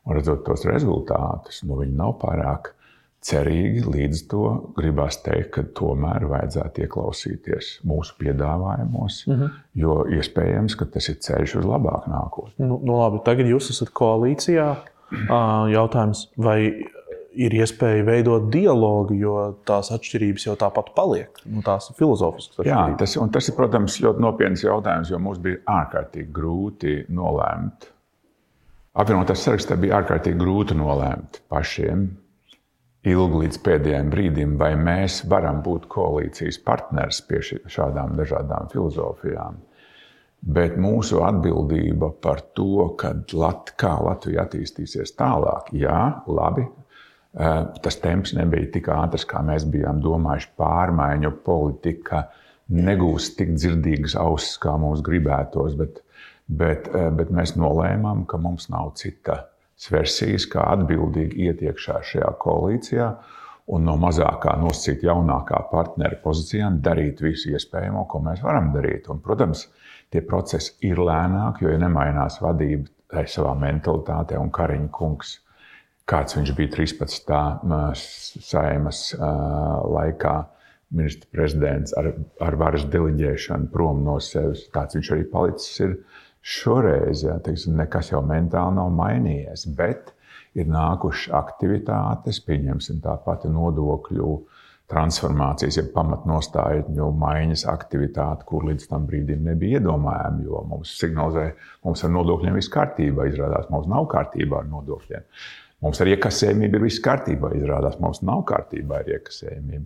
un 0.07 0.15
redzot 0.15 0.45
tos 0.47 0.63
rezultātus, 0.69 1.63
nu, 1.67 1.81
viņi 1.81 1.97
nav 1.99 2.15
pārāk 2.21 2.71
cerīgi. 3.27 3.83
Līdz 3.91 4.23
to 4.31 4.43
gribās 4.77 5.19
teikt, 5.25 5.49
ka 5.55 5.65
tomēr 5.77 6.27
vajadzētu 6.29 6.85
ieklausīties 6.85 7.71
mūsu 7.87 8.15
piedāvājumos, 8.21 9.23
mm 9.27 9.33
-hmm. 9.33 9.57
jo 9.83 9.97
iespējams, 10.19 10.77
ka 10.79 10.87
tas 10.93 11.09
ir 11.09 11.19
ceļš 11.27 11.57
uz 11.61 11.65
labāku 11.67 12.13
nākotni. 12.13 12.67
Nu, 12.69 12.79
nu 12.83 12.99
labi, 13.01 13.23
tagad 13.25 13.49
jūs 13.51 13.71
esat 13.73 13.91
koalīcijā. 13.91 14.69
Jautājums, 15.71 16.27
vai 16.35 16.87
ir 17.37 17.53
iespēja 17.57 18.05
veidot 18.07 18.47
dialogu, 18.53 19.15
jo 19.17 19.35
tās 19.67 19.91
atšķirības 19.93 20.47
jau 20.47 20.55
tāpat 20.59 20.93
paliek. 20.97 21.41
Nu, 21.45 21.61
tās 21.65 21.91
ir 21.91 21.97
filozofiskas. 21.99 22.65
Jā, 22.67 22.81
tas, 22.99 23.17
tas 23.33 23.49
ir, 23.49 23.55
protams, 23.57 23.99
ļoti 24.03 24.23
nopietns 24.23 24.65
jautājums, 24.65 25.11
jo 25.13 25.21
mums 25.21 25.41
bija 25.43 25.61
ārkārtīgi 25.79 26.33
grūti 26.33 26.95
nolēmt. 27.13 27.91
Apvienotās 28.97 29.43
sarakstā 29.45 29.77
bija 29.77 29.99
ārkārtīgi 30.01 30.39
grūti 30.41 30.77
nolēmt 30.77 31.43
pašiem 31.53 32.07
ilgi 33.07 33.43
līdz 33.43 33.59
pēdējiem 33.63 34.09
brīdim, 34.11 34.55
vai 34.59 34.73
mēs 34.79 35.21
varam 35.29 35.61
būt 35.65 35.85
koalīcijas 35.93 36.57
partners 36.65 37.21
pie 37.29 37.43
šādām 37.45 38.17
dažādām 38.17 38.71
filozofijām. 38.73 39.61
Bet 40.57 40.75
mūsu 40.79 41.21
atbildība 41.25 42.11
par 42.21 42.43
to, 42.57 42.89
Lat, 43.33 43.71
kā 43.79 43.93
Latvija 44.05 44.45
attīstīsies 44.45 45.15
tālāk, 45.17 45.71
jā, 45.75 46.01
labi, 46.27 46.67
tas 47.35 47.99
temps 48.01 48.33
nebija 48.33 48.71
tik 48.73 48.89
ātrs, 48.93 49.25
kā 49.27 49.43
mēs 49.45 49.67
bijām 49.69 50.01
domājuši. 50.01 50.53
Pārmaiņu 50.57 51.31
politika 51.45 52.27
negūs 52.73 53.31
tik 53.37 53.53
dzirdīgas 53.55 54.17
ausis, 54.19 54.57
kā 54.61 54.75
mums 54.79 55.03
gribētos, 55.05 55.77
bet, 55.79 56.01
bet, 56.47 56.89
eh, 56.93 57.09
bet 57.11 57.31
mēs 57.31 57.55
nolēmām, 57.59 58.25
ka 58.27 58.37
mums 58.37 58.69
nav 58.69 58.93
citas 58.95 59.89
versijas, 59.91 60.47
kā 60.49 60.63
atbildīgi 60.73 61.47
iet 61.47 61.61
iekšā 61.61 62.01
šajā 62.03 62.31
koalīcijā 62.41 63.09
un 63.67 63.83
no 63.83 63.97
mazākā 63.99 64.55
nosacīt 64.61 65.03
jaunākā 65.03 65.59
partnera 65.71 66.17
pozīcijām 66.23 66.79
darīt 66.81 67.21
visu 67.21 67.51
iespējamo, 67.51 68.05
ko 68.07 68.21
mēs 68.23 68.41
varam 68.41 68.71
darīt. 68.73 69.09
Un, 69.11 69.19
protams, 69.19 69.67
tie 70.09 70.23
procesi 70.23 70.73
ir 70.87 70.97
lēnāki, 71.03 71.65
jo 71.65 71.73
ja 71.75 71.81
nemainās 71.83 72.39
vadība 72.41 72.87
savā 73.27 73.53
mentalitātē 73.59 74.39
un 74.39 74.49
Kariņa 74.51 74.89
kungs 74.91 75.37
kāds 76.07 76.37
viņš 76.37 76.53
bija 76.57 76.73
13. 76.75 77.39
saimas 78.49 79.07
laikā. 79.17 80.37
Ministra 80.87 81.27
prezidents 81.35 81.91
ar, 81.99 82.13
ar 82.39 82.55
varas 82.55 82.85
deleģēšanu 82.87 83.67
prom 83.73 84.05
no 84.05 84.13
sevis. 84.23 84.61
Tāds 84.71 84.95
viņš 84.95 85.09
arī 85.11 85.25
palicis 85.27 85.81
ir 85.83 85.97
šoreiz. 86.39 87.25
Jā, 87.25 87.35
teiksim, 87.43 87.75
nekas 87.75 88.13
jau 88.13 88.21
mentāli 88.23 88.77
nav 88.77 88.93
mainījies, 88.95 89.65
bet 89.75 90.13
ir 90.55 90.69
nākušas 90.71 91.33
aktivitātes, 91.35 92.39
pieņemsim 92.47 93.03
tā 93.03 93.17
pati 93.25 93.51
nodokļu 93.51 94.37
transformācijas, 94.87 95.81
ja 95.81 95.83
pamatnostāju 95.91 97.11
maiņas 97.19 97.65
aktivitāte, 97.67 98.47
kur 98.47 98.63
līdz 98.69 98.87
tam 98.87 99.03
brīdim 99.09 99.43
nebija 99.43 99.81
iedomājama, 99.81 100.43
jo 100.47 100.63
mums 100.69 100.95
signalizē, 101.01 101.49
mums 101.83 102.03
ar 102.07 102.13
nodokļiem 102.15 102.55
viss 102.55 102.71
kārtībā, 102.71 103.27
izrādās, 103.27 103.67
mums 103.73 103.89
nav 103.91 104.07
kārtībā 104.13 104.63
ar 104.63 104.69
nodokļiem. 104.71 105.27
Mums 105.85 105.99
ar 106.01 106.09
iekasējumību 106.09 106.79
ir 106.79 106.85
viss 106.87 107.01
kārtībā. 107.05 107.51
Izrādās, 107.53 107.99
mums 108.01 108.23
nav 108.25 108.41
kārtībā 108.49 109.03
ar 109.03 109.11
iekasējumību. 109.13 109.85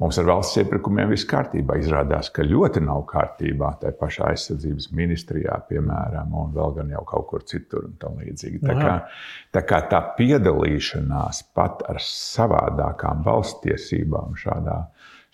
Mums 0.00 0.18
ar 0.20 0.26
valsts 0.28 0.58
iepirkumiem 0.60 1.10
viss 1.12 1.28
kārtībā. 1.28 1.78
Izrādās, 1.80 2.28
ka 2.32 2.44
ļoti 2.44 2.82
nav 2.84 3.06
kārtībā 3.08 3.70
tā 3.80 3.92
pašā 3.96 4.30
aizsardzības 4.34 4.90
ministrijā, 4.96 5.56
piemēram, 5.68 6.34
un 6.42 6.52
vēl 6.56 6.76
gan 6.76 6.92
jau 6.92 7.02
kaut 7.08 7.26
kur 7.32 7.44
citur 7.48 7.88
un 7.88 7.96
tam 8.00 8.20
līdzīgi. 8.20 8.60
Tā 8.64 8.76
kā, 8.80 8.94
tā 9.56 9.64
kā 9.68 9.80
tā 9.92 10.02
piedalīšanās 10.20 11.42
pat 11.56 11.84
ar 11.88 12.00
savādākām 12.04 13.24
valsts 13.24 13.64
tiesībām 13.64 14.36
šādā, 14.40 14.78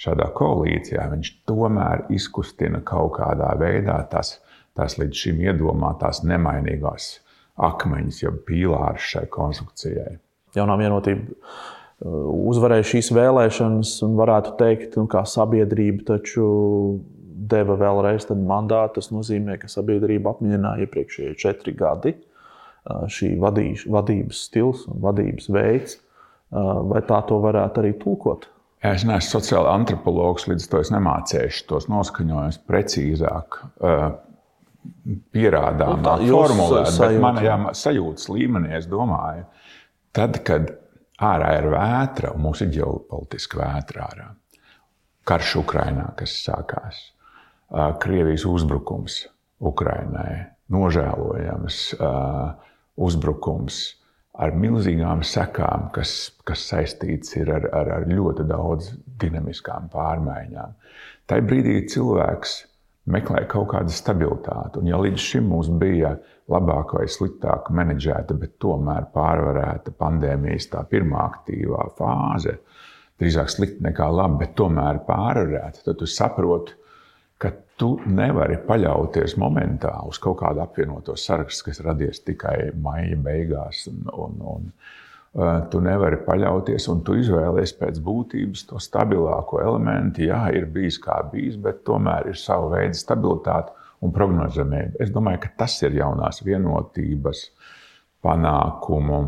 šādā 0.03 0.31
koalīcijā, 0.39 1.11
viņš 1.17 1.35
tomēr 1.51 2.07
izkustina 2.15 2.83
kaut 2.87 3.17
kādā 3.19 3.55
veidā 3.59 4.01
tās, 4.11 4.37
tās 4.79 4.99
līdz 5.03 5.27
šim 5.27 5.47
iedomātās 5.47 6.23
nemainīgās 6.27 7.15
akmeņus, 7.57 8.23
jau 8.23 8.33
pīlārus 8.47 9.11
šai 9.13 9.27
konstrukcijai. 9.33 10.17
Jaunā 10.57 10.77
vienotība 10.81 11.27
uh, 11.33 12.31
uzvarēja 12.53 12.87
šīs 12.93 13.13
vēlēšanas, 13.17 13.93
un 14.07 14.17
varētu 14.21 14.57
teikt, 14.61 14.97
ka 15.13 15.25
sabiedrība 15.29 16.07
taču 16.15 16.47
deva 17.47 17.77
vēlreiz 17.81 18.29
mandātu. 18.33 19.01
Tas 19.01 19.13
nozīmē, 19.13 19.59
ka 19.61 19.71
sabiedrība 19.71 20.35
apmierināja 20.35 20.87
iepriekšējie 20.87 21.37
četri 21.41 21.77
gadi. 21.77 22.17
Uh, 22.87 23.07
šī 23.11 23.35
vadīš, 23.43 23.89
vadības 23.91 24.45
stils 24.47 24.85
un 24.91 25.01
vadības 25.03 25.49
veids, 25.51 25.97
uh, 25.97 26.85
vai 26.87 27.03
tā 27.07 27.19
to 27.27 27.41
varētu 27.43 27.83
arī 27.83 27.97
tulkot? 27.99 28.47
Es 28.85 29.03
neesmu 29.09 29.41
sociāla 29.41 29.73
antropologs, 29.75 30.45
līdz 30.47 30.69
to 30.71 30.79
es 30.85 30.93
nemācīšu 30.95 31.65
tos 31.67 31.89
noskaņojumus 31.91 32.61
precīzāk 32.69 33.59
pierādāmā 35.35 36.17
nu, 36.23 36.31
formulēt, 36.31 36.91
bet 37.01 37.21
manā 37.23 37.75
sajūtas 37.77 38.31
līmenī 38.33 38.75
es 38.79 38.89
domāju, 38.91 39.47
tad, 40.17 40.41
kad 40.47 40.73
ārā 41.23 41.53
ir 41.61 41.71
vētra 41.73 42.33
un 42.37 42.45
mums 42.47 42.63
ir 42.65 42.73
ģeopolitiska 42.77 43.61
vētra 43.63 44.09
ārā, 44.11 44.31
karš 45.27 45.59
Ukrainā, 45.63 46.11
kas 46.19 46.39
sākās, 46.47 47.03
Krievijas 48.03 48.45
uzbrukums 48.47 49.25
Ukrainai, 49.59 50.47
nožēlojams 50.71 51.81
uzbrukums 52.97 53.81
ar 54.37 54.53
milzīgām 54.53 55.23
sekām, 55.25 55.89
kas, 55.95 56.13
kas 56.47 56.67
saistīts 56.71 57.37
ar, 57.41 57.69
ar, 57.73 57.93
ar 57.99 58.07
ļoti 58.11 58.45
daudz 58.49 58.93
dinamiskām 59.21 59.89
pārmaiņām. 59.93 60.75
Tajā 61.27 61.45
brīdī 61.49 61.79
cilvēks 61.91 62.57
meklē 63.13 63.45
kaut 63.51 63.69
kādu 63.73 63.95
stabilitāti. 63.95 64.81
Un, 64.81 64.91
ja 64.91 64.99
līdz 65.01 65.23
šim 65.23 65.51
mums 65.53 65.71
bija 65.81 66.17
labāka 66.53 67.01
vai 67.01 67.07
sliktāka 67.11 67.75
menedžēta, 67.75 68.37
bet 68.39 68.57
tomēr 68.63 69.09
pārvarēta 69.15 69.95
pandēmijas 69.99 70.71
tā 70.73 70.83
pirmā 70.91 71.23
aktīvā 71.31 71.87
fāze, 71.99 72.59
drīzāk 73.21 73.53
slikti 73.53 73.87
nekā 73.87 74.09
labi, 74.13 74.43
bet 74.45 74.57
tomēr 74.59 75.01
pārvarēta, 75.07 75.85
tad 75.87 76.01
tu 76.01 76.09
saproti, 76.11 76.77
ka 77.39 77.53
tu 77.77 77.97
nevari 78.09 78.57
paļauties 78.67 79.37
momentā 79.41 79.93
uz 80.09 80.21
kaut 80.23 80.41
kādu 80.41 80.63
apvienoto 80.65 81.17
sarakstu, 81.21 81.69
kas 81.69 81.83
radies 81.85 82.23
tikai 82.25 82.71
maija 82.81 83.19
beigās. 83.21 83.85
Un, 83.93 84.07
un, 84.13 84.39
un, 84.55 84.71
tu 85.71 85.81
nevari 85.85 86.17
paļauties, 86.25 86.87
un 86.93 87.03
tu 87.05 87.17
izvēlējies 87.21 87.75
pēc 87.77 87.99
būtības 88.05 88.67
to 88.71 88.81
stabilāko 88.81 89.61
elementu. 89.61 90.25
Jā, 90.31 90.47
ir 90.57 90.69
bijis 90.73 90.97
kā 91.03 91.19
bijis, 91.33 91.59
bet 91.61 91.83
tomēr 91.85 92.31
ir 92.31 92.39
sava 92.41 92.71
veida 92.77 92.97
stabilitāte 92.97 93.75
un 94.05 94.15
prognozamība. 94.17 94.97
Es 95.03 95.13
domāju, 95.13 95.43
ka 95.45 95.53
tas 95.65 95.77
ir 95.85 95.99
jaunās 95.99 96.41
vienotības 96.47 97.51
panākumu. 98.25 99.25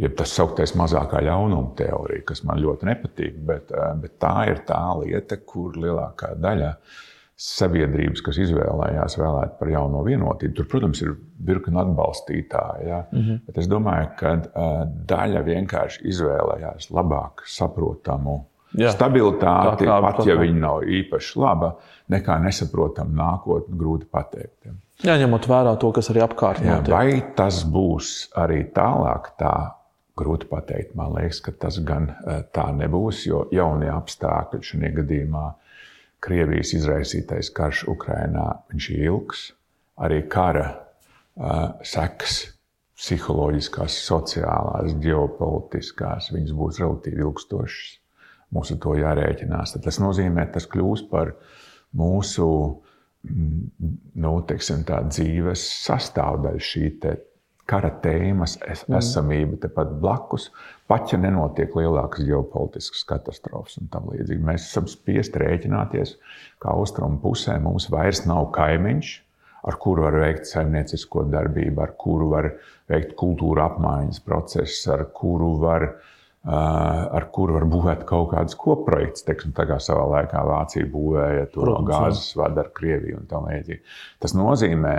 Ja 0.00 0.08
tas 0.16 0.32
sauktais 0.32 0.72
mazākā 0.80 1.20
ļaunuma 1.26 1.74
teorija, 1.76 2.24
kas 2.30 2.40
man 2.48 2.60
ļoti 2.62 2.88
nepatīk, 2.88 3.40
bet, 3.44 3.72
eh, 3.72 3.94
bet 4.00 4.18
tā 4.20 4.34
ir 4.48 4.62
tā 4.68 4.80
lieta, 5.02 5.36
kur 5.44 5.76
lielākā 5.76 6.34
daļa 6.40 6.70
no 6.70 7.09
sabiedrības, 7.40 8.20
kas 8.24 8.36
izvēlējās 8.44 9.16
vēlēt 9.16 9.54
par 9.60 9.70
jauno 9.72 10.02
vienotību. 10.04 10.52
Tur, 10.58 10.66
protams, 10.68 11.00
ir 11.00 11.14
virkni 11.46 11.80
atbalstītāji. 11.80 12.88
Ja? 12.88 13.00
Mm 13.12 13.20
-hmm. 13.20 13.40
Bet 13.46 13.58
es 13.62 13.68
domāju, 13.68 14.10
ka 14.18 14.32
uh, 14.36 14.82
daļa 15.08 15.42
vienkārši 15.46 16.04
izvēlējās 16.12 16.90
labāk 16.92 17.44
saprotamu 17.48 18.42
Jā. 18.76 18.92
stabilitāti, 18.92 19.88
kā, 19.88 19.96
pat 20.04 20.26
ja 20.26 20.36
viņa 20.38 20.60
nav 20.60 20.84
īpaši 20.84 21.38
laba, 21.40 21.72
nekā 22.12 22.38
nesaprotamu 22.44 23.16
nākotni, 23.16 23.78
grūti 23.78 24.06
pateikt. 24.10 24.68
Jā, 25.02 25.16
ņemot 25.16 25.48
vērā 25.48 25.76
to, 25.80 25.92
kas 25.96 26.10
arī 26.12 26.20
apkārt 26.20 26.60
ir. 26.60 26.92
Vai 26.92 27.22
tas 27.36 27.64
būs 27.64 28.30
arī 28.36 28.66
tālāk, 28.76 29.32
tā 29.40 29.54
grūti 30.20 30.46
pateikt. 30.46 30.94
Man 30.94 31.16
liekas, 31.16 31.40
ka 31.40 31.52
tas 31.52 31.80
gan 31.80 32.12
tā 32.52 32.68
nebūs, 32.76 33.24
jo 33.26 33.46
jaunie 33.50 33.88
apstākļi 33.90 34.60
šajā 34.60 34.92
gadījumā 35.00 35.46
Krievijas 36.20 36.74
izraisītais 36.76 37.50
karš 37.56 37.86
Ukrajinā 37.88 38.46
ir 38.76 38.88
ilgs. 38.98 39.50
Arī 40.00 40.22
kara 40.32 40.66
uh, 40.70 41.80
sekas 41.86 42.42
psiholoģiskās, 43.00 43.96
sociālās, 44.04 44.92
ģeopolitiskās, 45.00 46.30
viņas 46.34 46.52
būs 46.56 46.80
relatīvi 46.82 47.24
ilgstošas. 47.24 47.96
Mums 48.52 48.72
ar 48.74 48.80
to 48.82 48.94
jārēķinās. 48.98 49.74
Tad 49.76 49.86
tas 49.86 50.00
nozīmē, 50.02 50.44
tas 50.52 50.66
kļūs 50.68 51.06
par 51.08 51.32
mūsu 51.96 52.46
mm, 53.24 53.60
nu, 54.20 54.34
teiksim, 54.48 54.84
dzīves 54.84 55.64
sastāvdaļu, 55.86 56.64
šī 56.70 56.86
te 57.02 57.14
kara 57.70 57.92
tēmas 58.02 58.58
es, 58.66 58.84
mm. 58.88 58.98
esamība 58.98 59.60
tepat 59.64 59.94
blakus, 60.02 60.50
pat 60.90 61.12
ja 61.14 61.20
nenotiek 61.22 61.74
lielākas 61.78 62.26
ģeopolitiskas 62.26 63.06
katastrofas 63.08 63.78
un 63.78 63.90
tam 63.92 64.10
līdzīgi. 64.10 64.42
Mēs 64.42 64.66
esam 64.66 64.88
spiest 64.90 65.38
rēķināties, 65.38 66.16
ka 66.62 66.74
austrumu 66.74 67.20
pusē 67.22 67.60
mums 67.62 67.86
vairs 67.92 68.24
nav 68.26 68.50
kaimiņš, 68.56 69.12
ar 69.70 69.78
kuru 69.80 70.08
var 70.08 70.18
veikt 70.24 70.48
saimniecisko 70.50 71.26
darbību, 71.30 71.84
ar 71.84 71.94
kuru 72.00 72.30
var 72.32 72.50
veikt 72.90 73.14
kultūra 73.20 73.68
apmaiņas 73.70 74.22
procesus, 74.26 74.82
ar 74.90 75.06
kuru 75.14 75.52
var, 75.62 75.86
ar 76.42 77.28
kuru 77.34 77.58
var 77.58 77.68
būvēt 77.70 78.04
kaut 78.08 78.32
kādus 78.34 78.58
kopprojektus. 78.58 79.26
Teiksim, 79.28 79.54
tā 79.54 79.68
kā 79.70 79.78
savā 79.82 80.08
laikā 80.16 80.42
Vācija 80.48 80.90
būvēja 80.90 81.50
to 81.54 81.66
Protams, 81.68 81.90
gāzes 81.92 82.38
vadu 82.40 82.64
ar 82.64 82.72
Krieviju 82.74 83.22
un 83.22 83.28
tā 83.30 83.42
līdzīgi. 83.46 83.84
Tas 84.24 84.34
nozīmē, 84.38 84.96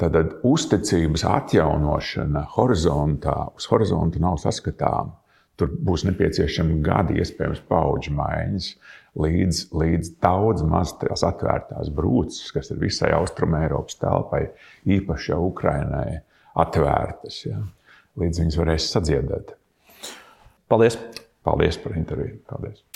Tad 0.00 0.14
uzticības 0.48 1.26
atjaunošana 1.28 2.46
horizontā, 2.54 3.34
uz 3.52 3.66
horizonta 3.68 4.22
nav 4.22 4.38
saskatāma. 4.40 5.19
Tur 5.60 5.72
būs 5.88 6.06
nepieciešami 6.08 6.78
gadi, 6.84 7.18
iespējams, 7.20 7.60
paudžu 7.68 8.14
maiņas 8.16 8.70
līdz, 9.20 9.62
līdz 9.74 10.12
daudz 10.22 10.64
maz 10.66 10.94
tās 11.00 11.24
atvērtās 11.26 11.90
brūces, 11.94 12.52
kas 12.54 12.72
ir 12.72 12.80
visai 12.80 13.12
Austrumēropas 13.16 13.98
telpai, 14.00 14.46
īpaši 14.88 15.34
jau 15.34 15.42
Ukrainai, 15.50 16.22
atvērtas. 16.58 17.42
Ja? 17.46 17.60
Līdz 18.20 18.44
viņas 18.44 18.60
varēs 18.62 18.92
sadziedēt. 18.94 19.56
Paldies! 20.70 20.98
Paldies 21.46 21.80
par 21.80 21.96
interviju! 21.98 22.40
Paldies. 22.48 22.89